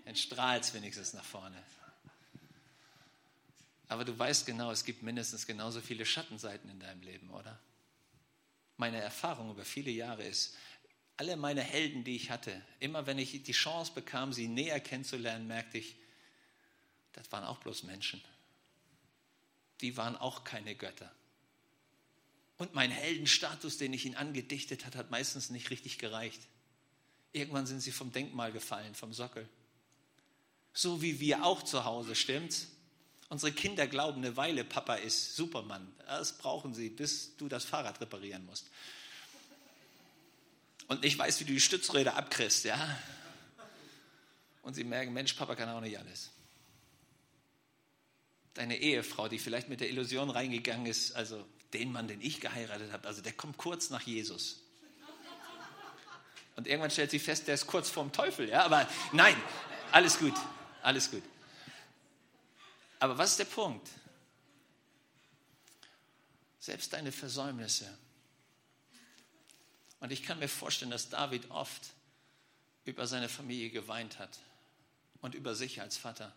Dann 0.05 0.17
strahlt 0.17 0.65
es 0.65 0.75
wenigstens 0.75 1.13
nach 1.13 1.25
vorne. 1.25 1.63
Aber 3.89 4.05
du 4.05 4.17
weißt 4.17 4.47
genau, 4.47 4.71
es 4.71 4.85
gibt 4.85 5.03
mindestens 5.03 5.47
genauso 5.47 5.81
viele 5.81 6.05
Schattenseiten 6.05 6.69
in 6.71 6.79
deinem 6.79 7.03
Leben, 7.03 7.31
oder? 7.31 7.59
Meine 8.77 8.99
Erfahrung 8.99 9.51
über 9.51 9.65
viele 9.65 9.91
Jahre 9.91 10.25
ist, 10.25 10.57
alle 11.17 11.37
meine 11.37 11.63
Helden, 11.63 12.05
die 12.05 12.15
ich 12.15 12.31
hatte, 12.31 12.63
immer 12.79 13.07
wenn 13.07 13.19
ich 13.19 13.43
die 13.43 13.53
Chance 13.53 13.93
bekam, 13.93 14.33
sie 14.33 14.47
näher 14.47 14.79
kennenzulernen, 14.79 15.49
merkte 15.49 15.79
ich, 15.79 15.97
das 17.13 17.33
waren 17.33 17.45
auch 17.45 17.59
bloß 17.59 17.83
Menschen. 17.83 18.23
Die 19.81 19.97
waren 19.97 20.17
auch 20.17 20.45
keine 20.45 20.77
Götter. 20.77 21.11
Und 22.59 22.75
mein 22.75 22.91
Heldenstatus, 22.91 23.79
den 23.79 23.93
ich 23.93 24.05
ihnen 24.05 24.17
angedichtet 24.17 24.85
hat, 24.85 24.97
hat 24.97 25.11
meistens 25.11 25.51
nicht 25.51 25.71
richtig 25.71 25.99
gereicht. 25.99 26.41
Irgendwann 27.33 27.67
sind 27.67 27.81
sie 27.81 27.93
vom 27.93 28.13
Denkmal 28.13 28.53
gefallen, 28.53 28.95
vom 28.95 29.13
Sockel. 29.13 29.49
So 30.73 31.03
wie 31.03 31.21
wir 31.21 31.45
auch 31.45 31.63
zu 31.63 31.85
Hause, 31.85 32.15
stimmt's? 32.15 32.69
Unsere 33.31 33.53
Kinder 33.53 33.87
glauben 33.87 34.25
eine 34.25 34.37
Weile, 34.37 34.65
Papa 34.65 34.95
ist 34.95 35.37
Supermann. 35.37 35.93
Das 36.07 36.39
brauchen 36.39 36.73
sie, 36.73 36.89
bis 36.89 37.37
du 37.37 37.49
das 37.49 37.65
Fahrrad 37.65 38.01
reparieren 38.01 38.45
musst. 38.47 38.67
Und 40.87 41.05
ich 41.05 41.19
weiß, 41.19 41.39
wie 41.41 41.45
du 41.45 41.53
die 41.53 41.61
Stützräder 41.61 42.17
abkriegst, 42.17 42.65
ja? 42.65 42.99
Und 44.63 44.75
sie 44.75 44.85
merken, 44.85 45.13
Mensch, 45.13 45.35
Papa 45.35 45.55
kann 45.55 45.69
auch 45.69 45.83
nicht 45.83 45.99
alles. 45.99 46.31
Deine 48.55 48.79
Ehefrau, 48.79 49.29
die 49.29 49.39
vielleicht 49.39 49.69
mit 49.69 49.81
der 49.81 49.91
Illusion 49.91 50.31
reingegangen 50.31 50.87
ist, 50.87 51.13
also 51.13 51.47
den 51.75 51.93
Mann, 51.93 52.09
den 52.09 52.23
ich 52.23 52.41
geheiratet 52.41 52.91
habe, 52.93 53.07
also 53.07 53.21
der 53.21 53.33
kommt 53.33 53.59
kurz 53.59 53.91
nach 53.91 54.03
Jesus. 54.03 54.63
Und 56.57 56.67
irgendwann 56.67 56.91
stellt 56.91 57.11
sie 57.11 57.19
fest, 57.19 57.47
der 57.47 57.55
ist 57.55 57.67
kurz 57.67 57.91
vorm 57.91 58.11
Teufel, 58.11 58.49
ja? 58.49 58.65
Aber 58.65 58.89
nein, 59.13 59.37
alles 59.93 60.19
gut, 60.19 60.35
alles 60.83 61.11
gut. 61.11 61.23
Aber 62.99 63.17
was 63.19 63.33
ist 63.33 63.39
der 63.39 63.45
Punkt? 63.45 63.89
Selbst 66.59 66.93
deine 66.93 67.13
Versäumnisse. 67.13 67.97
Und 70.01 70.13
ich 70.13 70.23
kann 70.23 70.39
mir 70.39 70.49
vorstellen, 70.49 70.91
dass 70.91 71.09
David 71.09 71.51
oft 71.51 71.83
über 72.85 73.07
seine 73.07 73.29
Familie 73.29 73.71
geweint 73.71 74.19
hat 74.19 74.39
und 75.21 75.35
über 75.35 75.55
sich 75.55 75.81
als 75.81 75.97
Vater. 75.97 76.35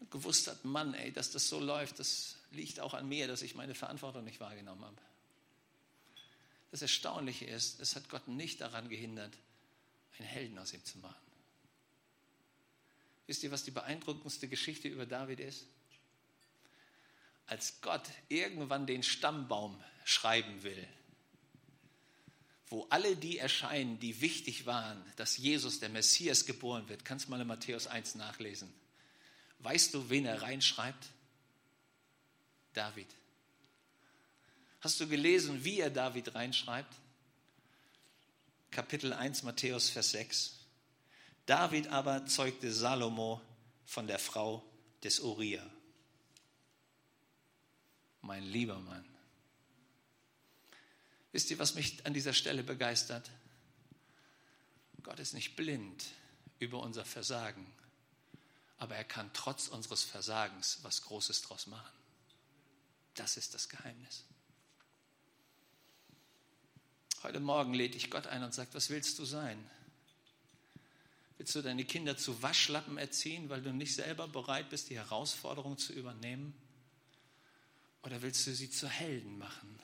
Und 0.00 0.10
gewusst 0.10 0.48
hat, 0.48 0.64
Mann, 0.64 0.94
ey, 0.94 1.12
dass 1.12 1.30
das 1.30 1.48
so 1.48 1.60
läuft, 1.60 1.98
das 1.98 2.36
liegt 2.50 2.80
auch 2.80 2.94
an 2.94 3.08
mir, 3.08 3.28
dass 3.28 3.42
ich 3.42 3.54
meine 3.54 3.74
Verantwortung 3.74 4.24
nicht 4.24 4.40
wahrgenommen 4.40 4.84
habe. 4.84 4.96
Das 6.70 6.82
Erstaunliche 6.82 7.44
ist, 7.44 7.80
es 7.80 7.94
hat 7.94 8.08
Gott 8.08 8.26
nicht 8.28 8.60
daran 8.60 8.88
gehindert, 8.88 9.32
einen 10.18 10.26
Helden 10.28 10.58
aus 10.58 10.72
ihm 10.72 10.84
zu 10.84 10.98
machen. 10.98 11.31
Wisst 13.26 13.42
ihr, 13.42 13.50
was 13.50 13.64
die 13.64 13.70
beeindruckendste 13.70 14.48
Geschichte 14.48 14.88
über 14.88 15.06
David 15.06 15.40
ist? 15.40 15.66
Als 17.46 17.80
Gott 17.80 18.08
irgendwann 18.28 18.86
den 18.86 19.02
Stammbaum 19.02 19.82
schreiben 20.04 20.62
will, 20.62 20.88
wo 22.66 22.86
alle 22.88 23.16
die 23.16 23.38
erscheinen, 23.38 24.00
die 24.00 24.20
wichtig 24.20 24.64
waren, 24.64 25.04
dass 25.16 25.36
Jesus, 25.36 25.78
der 25.80 25.90
Messias, 25.90 26.46
geboren 26.46 26.88
wird. 26.88 27.04
Kannst 27.04 27.26
du 27.26 27.30
mal 27.30 27.40
in 27.40 27.46
Matthäus 27.46 27.86
1 27.86 28.14
nachlesen. 28.14 28.72
Weißt 29.58 29.92
du, 29.94 30.08
wen 30.08 30.24
er 30.24 30.42
reinschreibt? 30.42 31.08
David. 32.72 33.08
Hast 34.80 34.98
du 34.98 35.06
gelesen, 35.06 35.64
wie 35.64 35.80
er 35.80 35.90
David 35.90 36.34
reinschreibt? 36.34 36.92
Kapitel 38.70 39.12
1, 39.12 39.42
Matthäus, 39.42 39.90
Vers 39.90 40.12
6. 40.12 40.61
David 41.46 41.88
aber 41.88 42.26
zeugte 42.26 42.72
Salomo 42.72 43.40
von 43.84 44.06
der 44.06 44.18
Frau 44.18 44.64
des 45.02 45.20
Uriah. 45.20 45.68
Mein 48.20 48.44
lieber 48.44 48.78
Mann. 48.78 49.04
Wisst 51.32 51.50
ihr, 51.50 51.58
was 51.58 51.74
mich 51.74 52.04
an 52.06 52.14
dieser 52.14 52.34
Stelle 52.34 52.62
begeistert? 52.62 53.30
Gott 55.02 55.18
ist 55.18 55.34
nicht 55.34 55.56
blind 55.56 56.04
über 56.58 56.80
unser 56.80 57.04
Versagen, 57.04 57.66
aber 58.78 58.94
er 58.94 59.04
kann 59.04 59.30
trotz 59.32 59.66
unseres 59.66 60.04
Versagens 60.04 60.78
was 60.82 61.02
Großes 61.02 61.42
draus 61.42 61.66
machen. 61.66 61.92
Das 63.14 63.36
ist 63.36 63.54
das 63.54 63.68
Geheimnis. 63.68 64.24
Heute 67.22 67.40
Morgen 67.40 67.74
lädt 67.74 67.94
ich 67.94 68.10
Gott 68.10 68.26
ein 68.26 68.42
und 68.42 68.54
sagt, 68.54 68.74
was 68.74 68.90
willst 68.90 69.18
du 69.18 69.24
sein? 69.24 69.58
Willst 71.42 71.56
du 71.56 71.62
deine 71.62 71.84
Kinder 71.84 72.16
zu 72.16 72.40
Waschlappen 72.40 72.98
erziehen, 72.98 73.48
weil 73.48 73.62
du 73.62 73.72
nicht 73.72 73.96
selber 73.96 74.28
bereit 74.28 74.70
bist, 74.70 74.90
die 74.90 74.96
Herausforderung 74.96 75.76
zu 75.76 75.92
übernehmen? 75.92 76.54
Oder 78.04 78.22
willst 78.22 78.46
du 78.46 78.54
sie 78.54 78.70
zu 78.70 78.88
Helden 78.88 79.38
machen? 79.38 79.82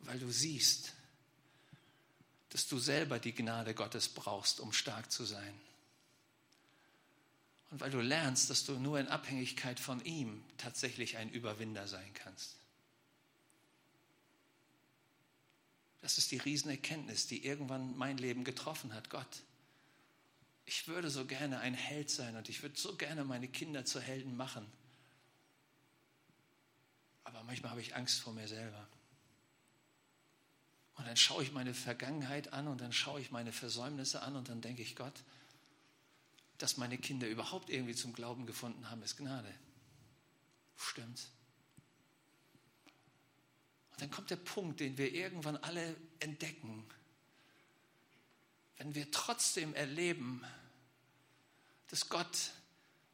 Weil 0.00 0.18
du 0.18 0.28
siehst, 0.28 0.94
dass 2.48 2.66
du 2.66 2.80
selber 2.80 3.20
die 3.20 3.32
Gnade 3.32 3.74
Gottes 3.74 4.08
brauchst, 4.08 4.58
um 4.58 4.72
stark 4.72 5.12
zu 5.12 5.24
sein. 5.24 5.60
Und 7.70 7.78
weil 7.78 7.92
du 7.92 8.00
lernst, 8.00 8.50
dass 8.50 8.64
du 8.64 8.72
nur 8.72 8.98
in 8.98 9.06
Abhängigkeit 9.06 9.78
von 9.78 10.04
ihm 10.04 10.42
tatsächlich 10.56 11.16
ein 11.16 11.30
Überwinder 11.30 11.86
sein 11.86 12.12
kannst. 12.14 12.56
Das 16.06 16.18
ist 16.18 16.30
die 16.30 16.36
Riesenerkenntnis, 16.36 17.26
die 17.26 17.44
irgendwann 17.44 17.98
mein 17.98 18.16
Leben 18.16 18.44
getroffen 18.44 18.94
hat. 18.94 19.10
Gott, 19.10 19.42
ich 20.64 20.86
würde 20.86 21.10
so 21.10 21.24
gerne 21.24 21.58
ein 21.58 21.74
Held 21.74 22.10
sein 22.10 22.36
und 22.36 22.48
ich 22.48 22.62
würde 22.62 22.78
so 22.78 22.94
gerne 22.94 23.24
meine 23.24 23.48
Kinder 23.48 23.84
zu 23.84 24.00
Helden 24.00 24.36
machen. 24.36 24.64
Aber 27.24 27.42
manchmal 27.42 27.72
habe 27.72 27.80
ich 27.80 27.96
Angst 27.96 28.20
vor 28.20 28.32
mir 28.32 28.46
selber. 28.46 28.86
Und 30.94 31.08
dann 31.08 31.16
schaue 31.16 31.42
ich 31.42 31.50
meine 31.50 31.74
Vergangenheit 31.74 32.52
an 32.52 32.68
und 32.68 32.80
dann 32.80 32.92
schaue 32.92 33.20
ich 33.20 33.32
meine 33.32 33.50
Versäumnisse 33.50 34.22
an 34.22 34.36
und 34.36 34.48
dann 34.48 34.60
denke 34.60 34.82
ich, 34.82 34.94
Gott, 34.94 35.24
dass 36.58 36.76
meine 36.76 36.98
Kinder 36.98 37.26
überhaupt 37.26 37.68
irgendwie 37.68 37.96
zum 37.96 38.12
Glauben 38.12 38.46
gefunden 38.46 38.88
haben, 38.90 39.02
ist 39.02 39.16
Gnade. 39.16 39.52
Stimmt's? 40.76 41.32
Und 43.96 44.02
dann 44.02 44.10
kommt 44.10 44.28
der 44.30 44.36
Punkt, 44.36 44.80
den 44.80 44.98
wir 44.98 45.10
irgendwann 45.10 45.56
alle 45.56 45.96
entdecken. 46.20 46.84
Wenn 48.76 48.94
wir 48.94 49.10
trotzdem 49.10 49.72
erleben, 49.74 50.44
dass 51.88 52.10
Gott 52.10 52.52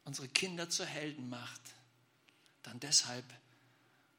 unsere 0.03 0.27
Kinder 0.27 0.69
zu 0.69 0.85
Helden 0.85 1.29
macht, 1.29 1.61
dann 2.63 2.81
deshalb, 2.81 3.23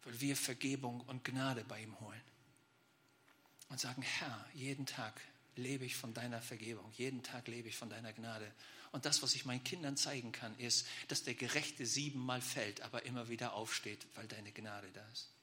weil 0.05 0.18
wir 0.22 0.37
Vergebung 0.37 1.03
und 1.03 1.22
Gnade 1.22 1.64
bei 1.64 1.83
ihm 1.83 2.00
holen. 2.00 2.22
Und 3.68 3.79
sagen, 3.79 4.00
Herr, 4.00 4.46
jeden 4.55 4.87
Tag 4.87 5.20
lebe 5.57 5.85
ich 5.85 5.96
von 5.96 6.14
deiner 6.14 6.40
Vergebung, 6.40 6.90
jeden 6.96 7.22
Tag 7.22 7.46
lebe 7.46 7.68
ich 7.68 7.77
von 7.77 7.90
deiner 7.90 8.14
Gnade. 8.14 8.50
Und 8.90 9.05
das, 9.05 9.22
was 9.22 9.35
ich 9.35 9.44
meinen 9.44 9.64
Kindern 9.64 9.98
zeigen 9.98 10.33
kann, 10.33 10.57
ist, 10.59 10.87
dass 11.09 11.24
der 11.24 11.35
Gerechte 11.35 11.85
siebenmal 11.85 12.40
fällt, 12.40 12.81
aber 12.81 13.05
immer 13.05 13.29
wieder 13.29 13.53
aufsteht, 13.53 14.07
weil 14.14 14.27
deine 14.29 14.50
Gnade 14.50 14.90
da 14.94 15.07
ist. 15.12 15.34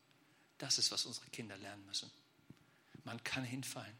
Das 0.62 0.78
ist, 0.78 0.92
was 0.92 1.08
unsere 1.08 1.26
Kinder 1.32 1.58
lernen 1.58 1.84
müssen. 1.88 2.12
Man 3.04 3.24
kann 3.24 3.44
hinfallen, 3.44 3.98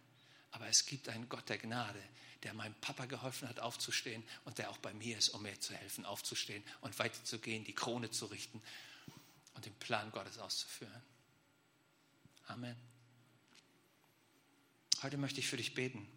aber 0.52 0.68
es 0.68 0.86
gibt 0.86 1.10
einen 1.10 1.28
Gott 1.28 1.50
der 1.50 1.58
Gnade, 1.58 2.00
der 2.44 2.54
meinem 2.54 2.76
Papa 2.76 3.08
geholfen 3.08 3.50
hat, 3.50 3.60
aufzustehen 3.60 4.24
und 4.46 4.60
der 4.60 4.70
auch 4.70 4.78
bei 4.78 4.94
mir 4.94 5.18
ist, 5.18 5.30
um 5.30 5.42
mir 5.42 5.60
zu 5.60 5.74
helfen, 5.74 6.06
aufzustehen 6.06 6.64
und 6.82 7.00
weiterzugehen, 7.00 7.64
die 7.64 7.74
Krone 7.74 8.12
zu 8.12 8.28
richten 8.28 8.62
und 9.56 9.66
den 9.66 9.74
Plan 9.80 10.12
Gottes 10.12 10.38
auszuführen. 10.38 11.02
Amen. 12.46 12.76
Heute 15.02 15.18
möchte 15.18 15.40
ich 15.40 15.48
für 15.48 15.58
dich 15.58 15.74
beten. 15.74 16.08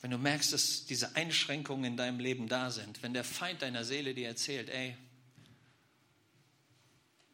Wenn 0.00 0.10
du 0.10 0.16
merkst, 0.16 0.54
dass 0.54 0.86
diese 0.86 1.16
Einschränkungen 1.16 1.84
in 1.84 1.96
deinem 1.98 2.18
Leben 2.18 2.48
da 2.48 2.70
sind, 2.70 3.02
wenn 3.02 3.12
der 3.12 3.24
Feind 3.24 3.60
deiner 3.60 3.84
Seele 3.84 4.14
dir 4.14 4.28
erzählt, 4.28 4.70
ey, 4.70 4.96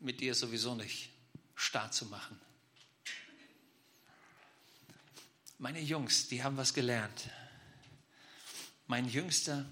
mit 0.05 0.21
dir 0.21 0.35
sowieso 0.35 0.75
nicht 0.75 1.11
stark 1.55 1.93
zu 1.93 2.07
machen. 2.07 2.39
Meine 5.59 5.81
Jungs, 5.81 6.29
die 6.29 6.43
haben 6.43 6.57
was 6.57 6.75
gelernt. 6.75 7.31
Mein 8.87 9.09
Jüngster, 9.09 9.65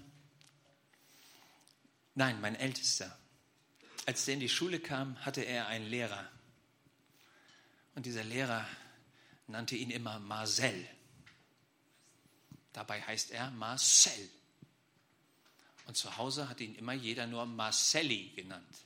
nein, 2.15 2.41
mein 2.41 2.55
Ältester, 2.55 3.15
als 4.05 4.25
der 4.25 4.33
in 4.33 4.39
die 4.39 4.49
Schule 4.49 4.79
kam, 4.79 5.23
hatte 5.23 5.41
er 5.41 5.67
einen 5.67 5.85
Lehrer. 5.85 6.27
Und 7.93 8.07
dieser 8.07 8.23
Lehrer 8.23 8.67
nannte 9.47 9.75
ihn 9.75 9.91
immer 9.91 10.19
Marcel. 10.19 10.87
Dabei 12.71 13.03
heißt 13.03 13.31
er 13.31 13.51
Marcel. 13.51 14.29
Und 15.85 15.95
zu 15.95 16.17
Hause 16.17 16.49
hat 16.49 16.59
ihn 16.59 16.73
immer 16.73 16.93
jeder 16.93 17.27
nur 17.27 17.45
Marcelli 17.45 18.31
genannt. 18.35 18.85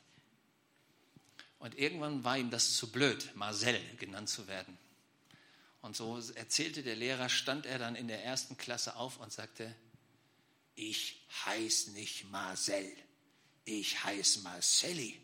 Und 1.68 1.78
irgendwann 1.78 2.24
war 2.24 2.38
ihm 2.38 2.50
das 2.50 2.78
zu 2.78 2.90
blöd, 2.90 3.30
Marcel 3.36 3.78
genannt 3.98 4.30
zu 4.30 4.48
werden. 4.48 4.78
Und 5.82 5.98
so 5.98 6.18
erzählte 6.36 6.82
der 6.82 6.96
Lehrer, 6.96 7.28
stand 7.28 7.66
er 7.66 7.78
dann 7.78 7.98
in 7.98 8.08
der 8.08 8.24
ersten 8.24 8.58
Klasse 8.58 8.96
auf 8.96 9.20
und 9.20 9.34
sagte, 9.34 9.76
ich 10.76 11.22
heiße 11.46 11.92
nicht 11.92 12.32
Marcel, 12.32 12.90
ich 13.66 14.02
heiße 14.02 14.40
Marcelli. 14.44 15.20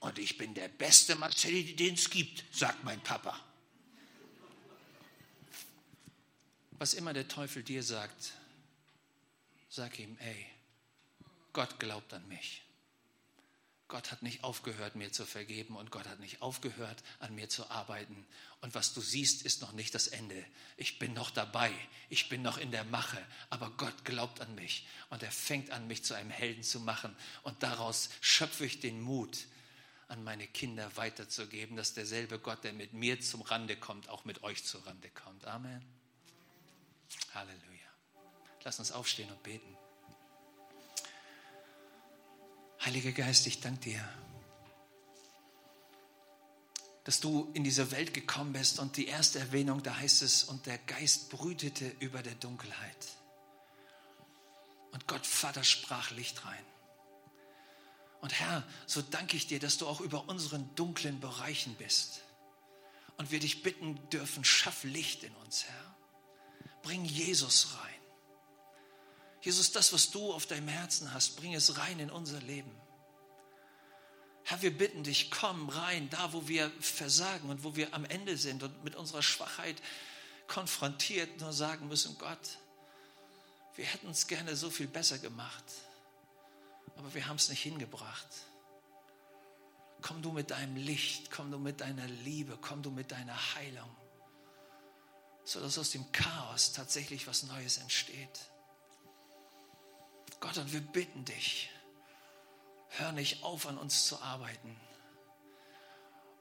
Und 0.00 0.18
ich 0.18 0.36
bin 0.36 0.52
der 0.54 0.66
beste 0.66 1.14
Marcelli, 1.14 1.76
den 1.76 1.94
es 1.94 2.10
gibt, 2.10 2.42
sagt 2.52 2.82
mein 2.82 3.00
Papa. 3.00 3.38
Was 6.72 6.94
immer 6.94 7.12
der 7.12 7.28
Teufel 7.28 7.62
dir 7.62 7.84
sagt, 7.84 8.32
sag 9.68 9.96
ihm, 10.00 10.18
ey, 10.18 10.44
Gott 11.52 11.78
glaubt 11.78 12.12
an 12.12 12.26
mich. 12.26 12.63
Gott 13.94 14.10
hat 14.10 14.22
nicht 14.22 14.42
aufgehört, 14.42 14.96
mir 14.96 15.12
zu 15.12 15.24
vergeben 15.24 15.76
und 15.76 15.92
Gott 15.92 16.08
hat 16.08 16.18
nicht 16.18 16.42
aufgehört, 16.42 17.04
an 17.20 17.32
mir 17.32 17.48
zu 17.48 17.70
arbeiten. 17.70 18.26
Und 18.60 18.74
was 18.74 18.92
du 18.92 19.00
siehst, 19.00 19.42
ist 19.42 19.62
noch 19.62 19.70
nicht 19.70 19.94
das 19.94 20.08
Ende. 20.08 20.44
Ich 20.76 20.98
bin 20.98 21.14
noch 21.14 21.30
dabei, 21.30 21.72
ich 22.08 22.28
bin 22.28 22.42
noch 22.42 22.58
in 22.58 22.72
der 22.72 22.82
Mache, 22.82 23.24
aber 23.50 23.70
Gott 23.76 24.04
glaubt 24.04 24.40
an 24.40 24.52
mich 24.56 24.88
und 25.10 25.22
er 25.22 25.30
fängt 25.30 25.70
an, 25.70 25.86
mich 25.86 26.02
zu 26.02 26.12
einem 26.14 26.30
Helden 26.30 26.64
zu 26.64 26.80
machen. 26.80 27.14
Und 27.44 27.62
daraus 27.62 28.10
schöpfe 28.20 28.66
ich 28.66 28.80
den 28.80 29.00
Mut, 29.00 29.46
an 30.08 30.24
meine 30.24 30.48
Kinder 30.48 30.96
weiterzugeben, 30.96 31.76
dass 31.76 31.94
derselbe 31.94 32.40
Gott, 32.40 32.64
der 32.64 32.72
mit 32.72 32.94
mir 32.94 33.20
zum 33.20 33.42
Rande 33.42 33.76
kommt, 33.76 34.08
auch 34.08 34.24
mit 34.24 34.42
euch 34.42 34.64
zu 34.64 34.78
Rande 34.78 35.08
kommt. 35.10 35.46
Amen. 35.46 35.84
Halleluja. 37.32 37.62
Lass 38.64 38.80
uns 38.80 38.90
aufstehen 38.90 39.30
und 39.30 39.40
beten. 39.44 39.83
Heiliger 42.84 43.12
Geist, 43.12 43.46
ich 43.46 43.60
danke 43.60 43.80
dir, 43.80 44.08
dass 47.04 47.20
du 47.20 47.50
in 47.54 47.64
diese 47.64 47.90
Welt 47.90 48.12
gekommen 48.12 48.52
bist 48.52 48.78
und 48.78 48.98
die 48.98 49.06
erste 49.06 49.38
Erwähnung, 49.38 49.82
da 49.82 49.96
heißt 49.96 50.20
es, 50.20 50.44
und 50.44 50.66
der 50.66 50.76
Geist 50.78 51.30
brütete 51.30 51.86
über 52.00 52.22
der 52.22 52.34
Dunkelheit. 52.34 53.06
Und 54.92 55.06
Gott 55.06 55.26
Vater 55.26 55.64
sprach 55.64 56.10
Licht 56.10 56.44
rein. 56.44 56.64
Und 58.20 58.32
Herr, 58.38 58.66
so 58.86 59.00
danke 59.00 59.36
ich 59.36 59.46
dir, 59.46 59.60
dass 59.60 59.78
du 59.78 59.86
auch 59.86 60.00
über 60.00 60.28
unseren 60.28 60.74
dunklen 60.76 61.20
Bereichen 61.20 61.74
bist. 61.76 62.20
Und 63.16 63.30
wir 63.30 63.40
dich 63.40 63.62
bitten 63.62 63.98
dürfen, 64.10 64.44
schaff 64.44 64.84
Licht 64.84 65.24
in 65.24 65.34
uns, 65.36 65.64
Herr. 65.64 65.96
Bring 66.82 67.04
Jesus 67.04 67.74
rein. 67.78 67.93
Jesus, 69.44 69.72
das, 69.72 69.92
was 69.92 70.10
du 70.10 70.32
auf 70.32 70.46
deinem 70.46 70.68
Herzen 70.68 71.12
hast, 71.12 71.36
bring 71.36 71.54
es 71.54 71.76
rein 71.76 71.98
in 72.00 72.10
unser 72.10 72.40
Leben. 72.40 72.74
Herr, 74.42 74.62
wir 74.62 74.76
bitten 74.76 75.04
dich, 75.04 75.30
komm 75.30 75.68
rein, 75.68 76.08
da 76.08 76.32
wo 76.32 76.48
wir 76.48 76.70
versagen 76.80 77.50
und 77.50 77.62
wo 77.62 77.76
wir 77.76 77.92
am 77.92 78.06
Ende 78.06 78.38
sind 78.38 78.62
und 78.62 78.84
mit 78.84 78.96
unserer 78.96 79.22
Schwachheit 79.22 79.82
konfrontiert 80.46 81.40
nur 81.40 81.52
sagen 81.52 81.88
müssen, 81.88 82.16
Gott, 82.16 82.58
wir 83.76 83.84
hätten 83.84 84.08
es 84.08 84.26
gerne 84.26 84.56
so 84.56 84.70
viel 84.70 84.86
besser 84.86 85.18
gemacht, 85.18 85.64
aber 86.96 87.12
wir 87.12 87.26
haben 87.26 87.36
es 87.36 87.50
nicht 87.50 87.62
hingebracht. 87.62 88.28
Komm 90.00 90.22
du 90.22 90.32
mit 90.32 90.52
deinem 90.52 90.76
Licht, 90.76 91.30
komm 91.30 91.50
du 91.50 91.58
mit 91.58 91.82
deiner 91.82 92.06
Liebe, 92.06 92.56
komm 92.62 92.82
du 92.82 92.90
mit 92.90 93.12
deiner 93.12 93.54
Heilung, 93.56 93.94
sodass 95.44 95.76
aus 95.76 95.90
dem 95.90 96.10
Chaos 96.12 96.72
tatsächlich 96.72 97.26
was 97.26 97.42
Neues 97.42 97.76
entsteht. 97.76 98.53
Gott, 100.44 100.58
und 100.58 100.74
wir 100.74 100.82
bitten 100.82 101.24
dich, 101.24 101.70
hör 102.88 103.12
nicht 103.12 103.42
auf, 103.42 103.66
an 103.66 103.78
uns 103.78 104.04
zu 104.04 104.20
arbeiten. 104.20 104.76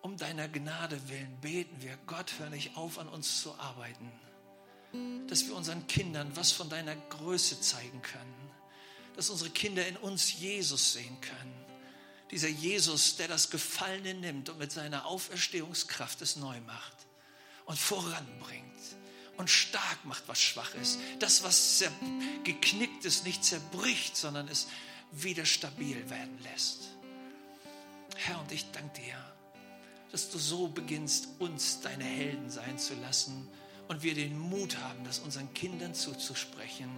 Um 0.02 0.18
deiner 0.18 0.50
Gnade 0.50 1.08
willen 1.08 1.40
beten 1.40 1.82
wir, 1.82 1.98
Gott, 2.06 2.34
hör 2.38 2.50
nicht 2.50 2.76
auf, 2.76 3.00
an 3.00 3.08
uns 3.08 3.42
zu 3.42 3.58
arbeiten. 3.58 4.12
Dass 5.30 5.48
wir 5.48 5.56
unseren 5.56 5.88
Kindern 5.88 6.36
was 6.36 6.52
von 6.52 6.70
deiner 6.70 6.98
Größe 6.98 7.62
zeigen 7.62 8.02
können. 8.02 8.52
Dass 9.16 9.30
unsere 9.30 9.52
Kinder 9.52 9.88
in 9.88 9.96
uns 9.96 10.38
Jesus 10.38 10.92
sehen 10.92 11.22
können. 11.22 11.66
Dieser 12.30 12.50
Jesus, 12.50 13.16
der 13.16 13.30
das 13.30 13.52
Gefallene 13.52 14.16
nimmt 14.16 14.50
und 14.50 14.60
mit 14.60 14.74
seiner 14.74 15.06
Auferstehungskraft 15.06 16.22
es 16.22 16.36
neu 16.36 16.60
macht 16.60 17.08
und 17.64 17.80
voranbringt 17.80 18.98
und 19.38 19.50
stark 19.50 20.06
macht, 20.06 20.24
was 20.28 20.42
schwach 20.42 20.74
ist. 20.76 21.00
Das, 21.20 21.44
was 21.44 21.84
geknickt 22.44 23.06
ist, 23.06 23.26
nicht 23.26 23.44
zerbricht, 23.44 24.16
sondern 24.16 24.48
es 24.48 24.68
wieder 25.12 25.46
stabil 25.46 26.10
werden 26.10 26.38
lässt. 26.44 26.90
Herr, 28.16 28.40
und 28.40 28.52
ich 28.52 28.72
danke 28.72 29.02
dir, 29.02 29.16
dass 30.12 30.30
du 30.30 30.38
so 30.38 30.68
beginnst, 30.68 31.28
uns 31.40 31.82
deine 31.82 32.04
Helden 32.04 32.50
sein 32.50 32.78
zu 32.78 32.94
lassen 32.96 33.48
und 33.88 34.04
wir 34.04 34.14
den 34.14 34.38
Mut 34.38 34.78
haben, 34.78 35.04
das 35.04 35.20
unseren 35.20 35.54
Kindern 35.54 35.94
zuzusprechen, 35.96 36.90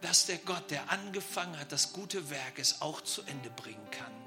dass 0.00 0.26
der 0.26 0.38
Gott, 0.38 0.70
der 0.70 0.90
angefangen 0.90 1.58
hat, 1.58 1.72
das 1.72 1.92
gute 1.92 2.30
Werk 2.30 2.58
es 2.58 2.80
auch 2.82 3.00
zu 3.00 3.22
Ende 3.22 3.50
bringen 3.50 3.90
kann 3.90 4.23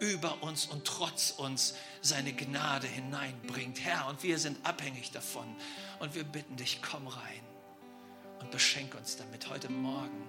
über 0.00 0.42
uns 0.42 0.66
und 0.66 0.84
trotz 0.84 1.30
uns 1.30 1.74
seine 2.00 2.32
Gnade 2.32 2.86
hineinbringt. 2.88 3.80
Herr, 3.80 4.08
und 4.08 4.22
wir 4.22 4.38
sind 4.38 4.58
abhängig 4.66 5.12
davon. 5.12 5.46
Und 6.00 6.14
wir 6.14 6.24
bitten 6.24 6.56
dich, 6.56 6.80
komm 6.82 7.06
rein 7.06 7.42
und 8.40 8.50
beschenk 8.50 8.94
uns 8.94 9.16
damit 9.16 9.48
heute 9.48 9.70
Morgen. 9.70 10.28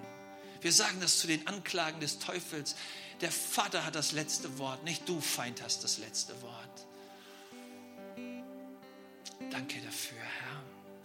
Wir 0.60 0.72
sagen 0.72 1.00
das 1.00 1.18
zu 1.18 1.26
den 1.26 1.46
Anklagen 1.46 1.98
des 2.00 2.18
Teufels. 2.18 2.76
Der 3.20 3.32
Vater 3.32 3.84
hat 3.84 3.94
das 3.94 4.12
letzte 4.12 4.58
Wort, 4.58 4.84
nicht 4.84 5.08
du, 5.08 5.20
Feind, 5.20 5.62
hast 5.62 5.82
das 5.82 5.98
letzte 5.98 6.40
Wort. 6.42 6.86
Danke 9.50 9.80
dafür, 9.80 10.18
Herr. 10.18 10.62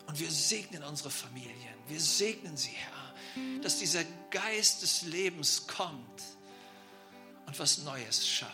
Und 0.08 0.20
wir 0.20 0.30
segnen 0.30 0.84
unsere 0.84 1.10
Familien. 1.10 1.56
Wir 1.88 2.00
segnen 2.00 2.56
sie, 2.56 2.72
Herr, 2.72 3.62
dass 3.62 3.80
dieser 3.80 4.04
Geist 4.30 4.82
des 4.82 5.04
Lebens 5.04 5.68
kommt 5.68 6.37
und 7.48 7.60
was 7.60 7.80
Neues 7.80 8.28
schafft. 8.28 8.54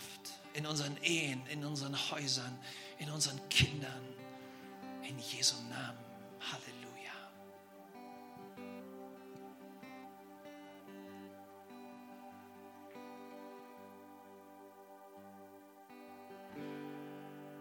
In 0.54 0.66
unseren 0.66 0.96
Ehen, 1.04 1.42
in 1.52 1.66
unseren 1.66 1.96
Häusern, 2.12 2.58
in 3.00 3.10
unseren 3.10 3.40
Kindern. 3.50 4.02
In 5.02 5.18
Jesu 5.20 5.56
Namen. 5.70 5.98
Halleluja. 6.40 6.73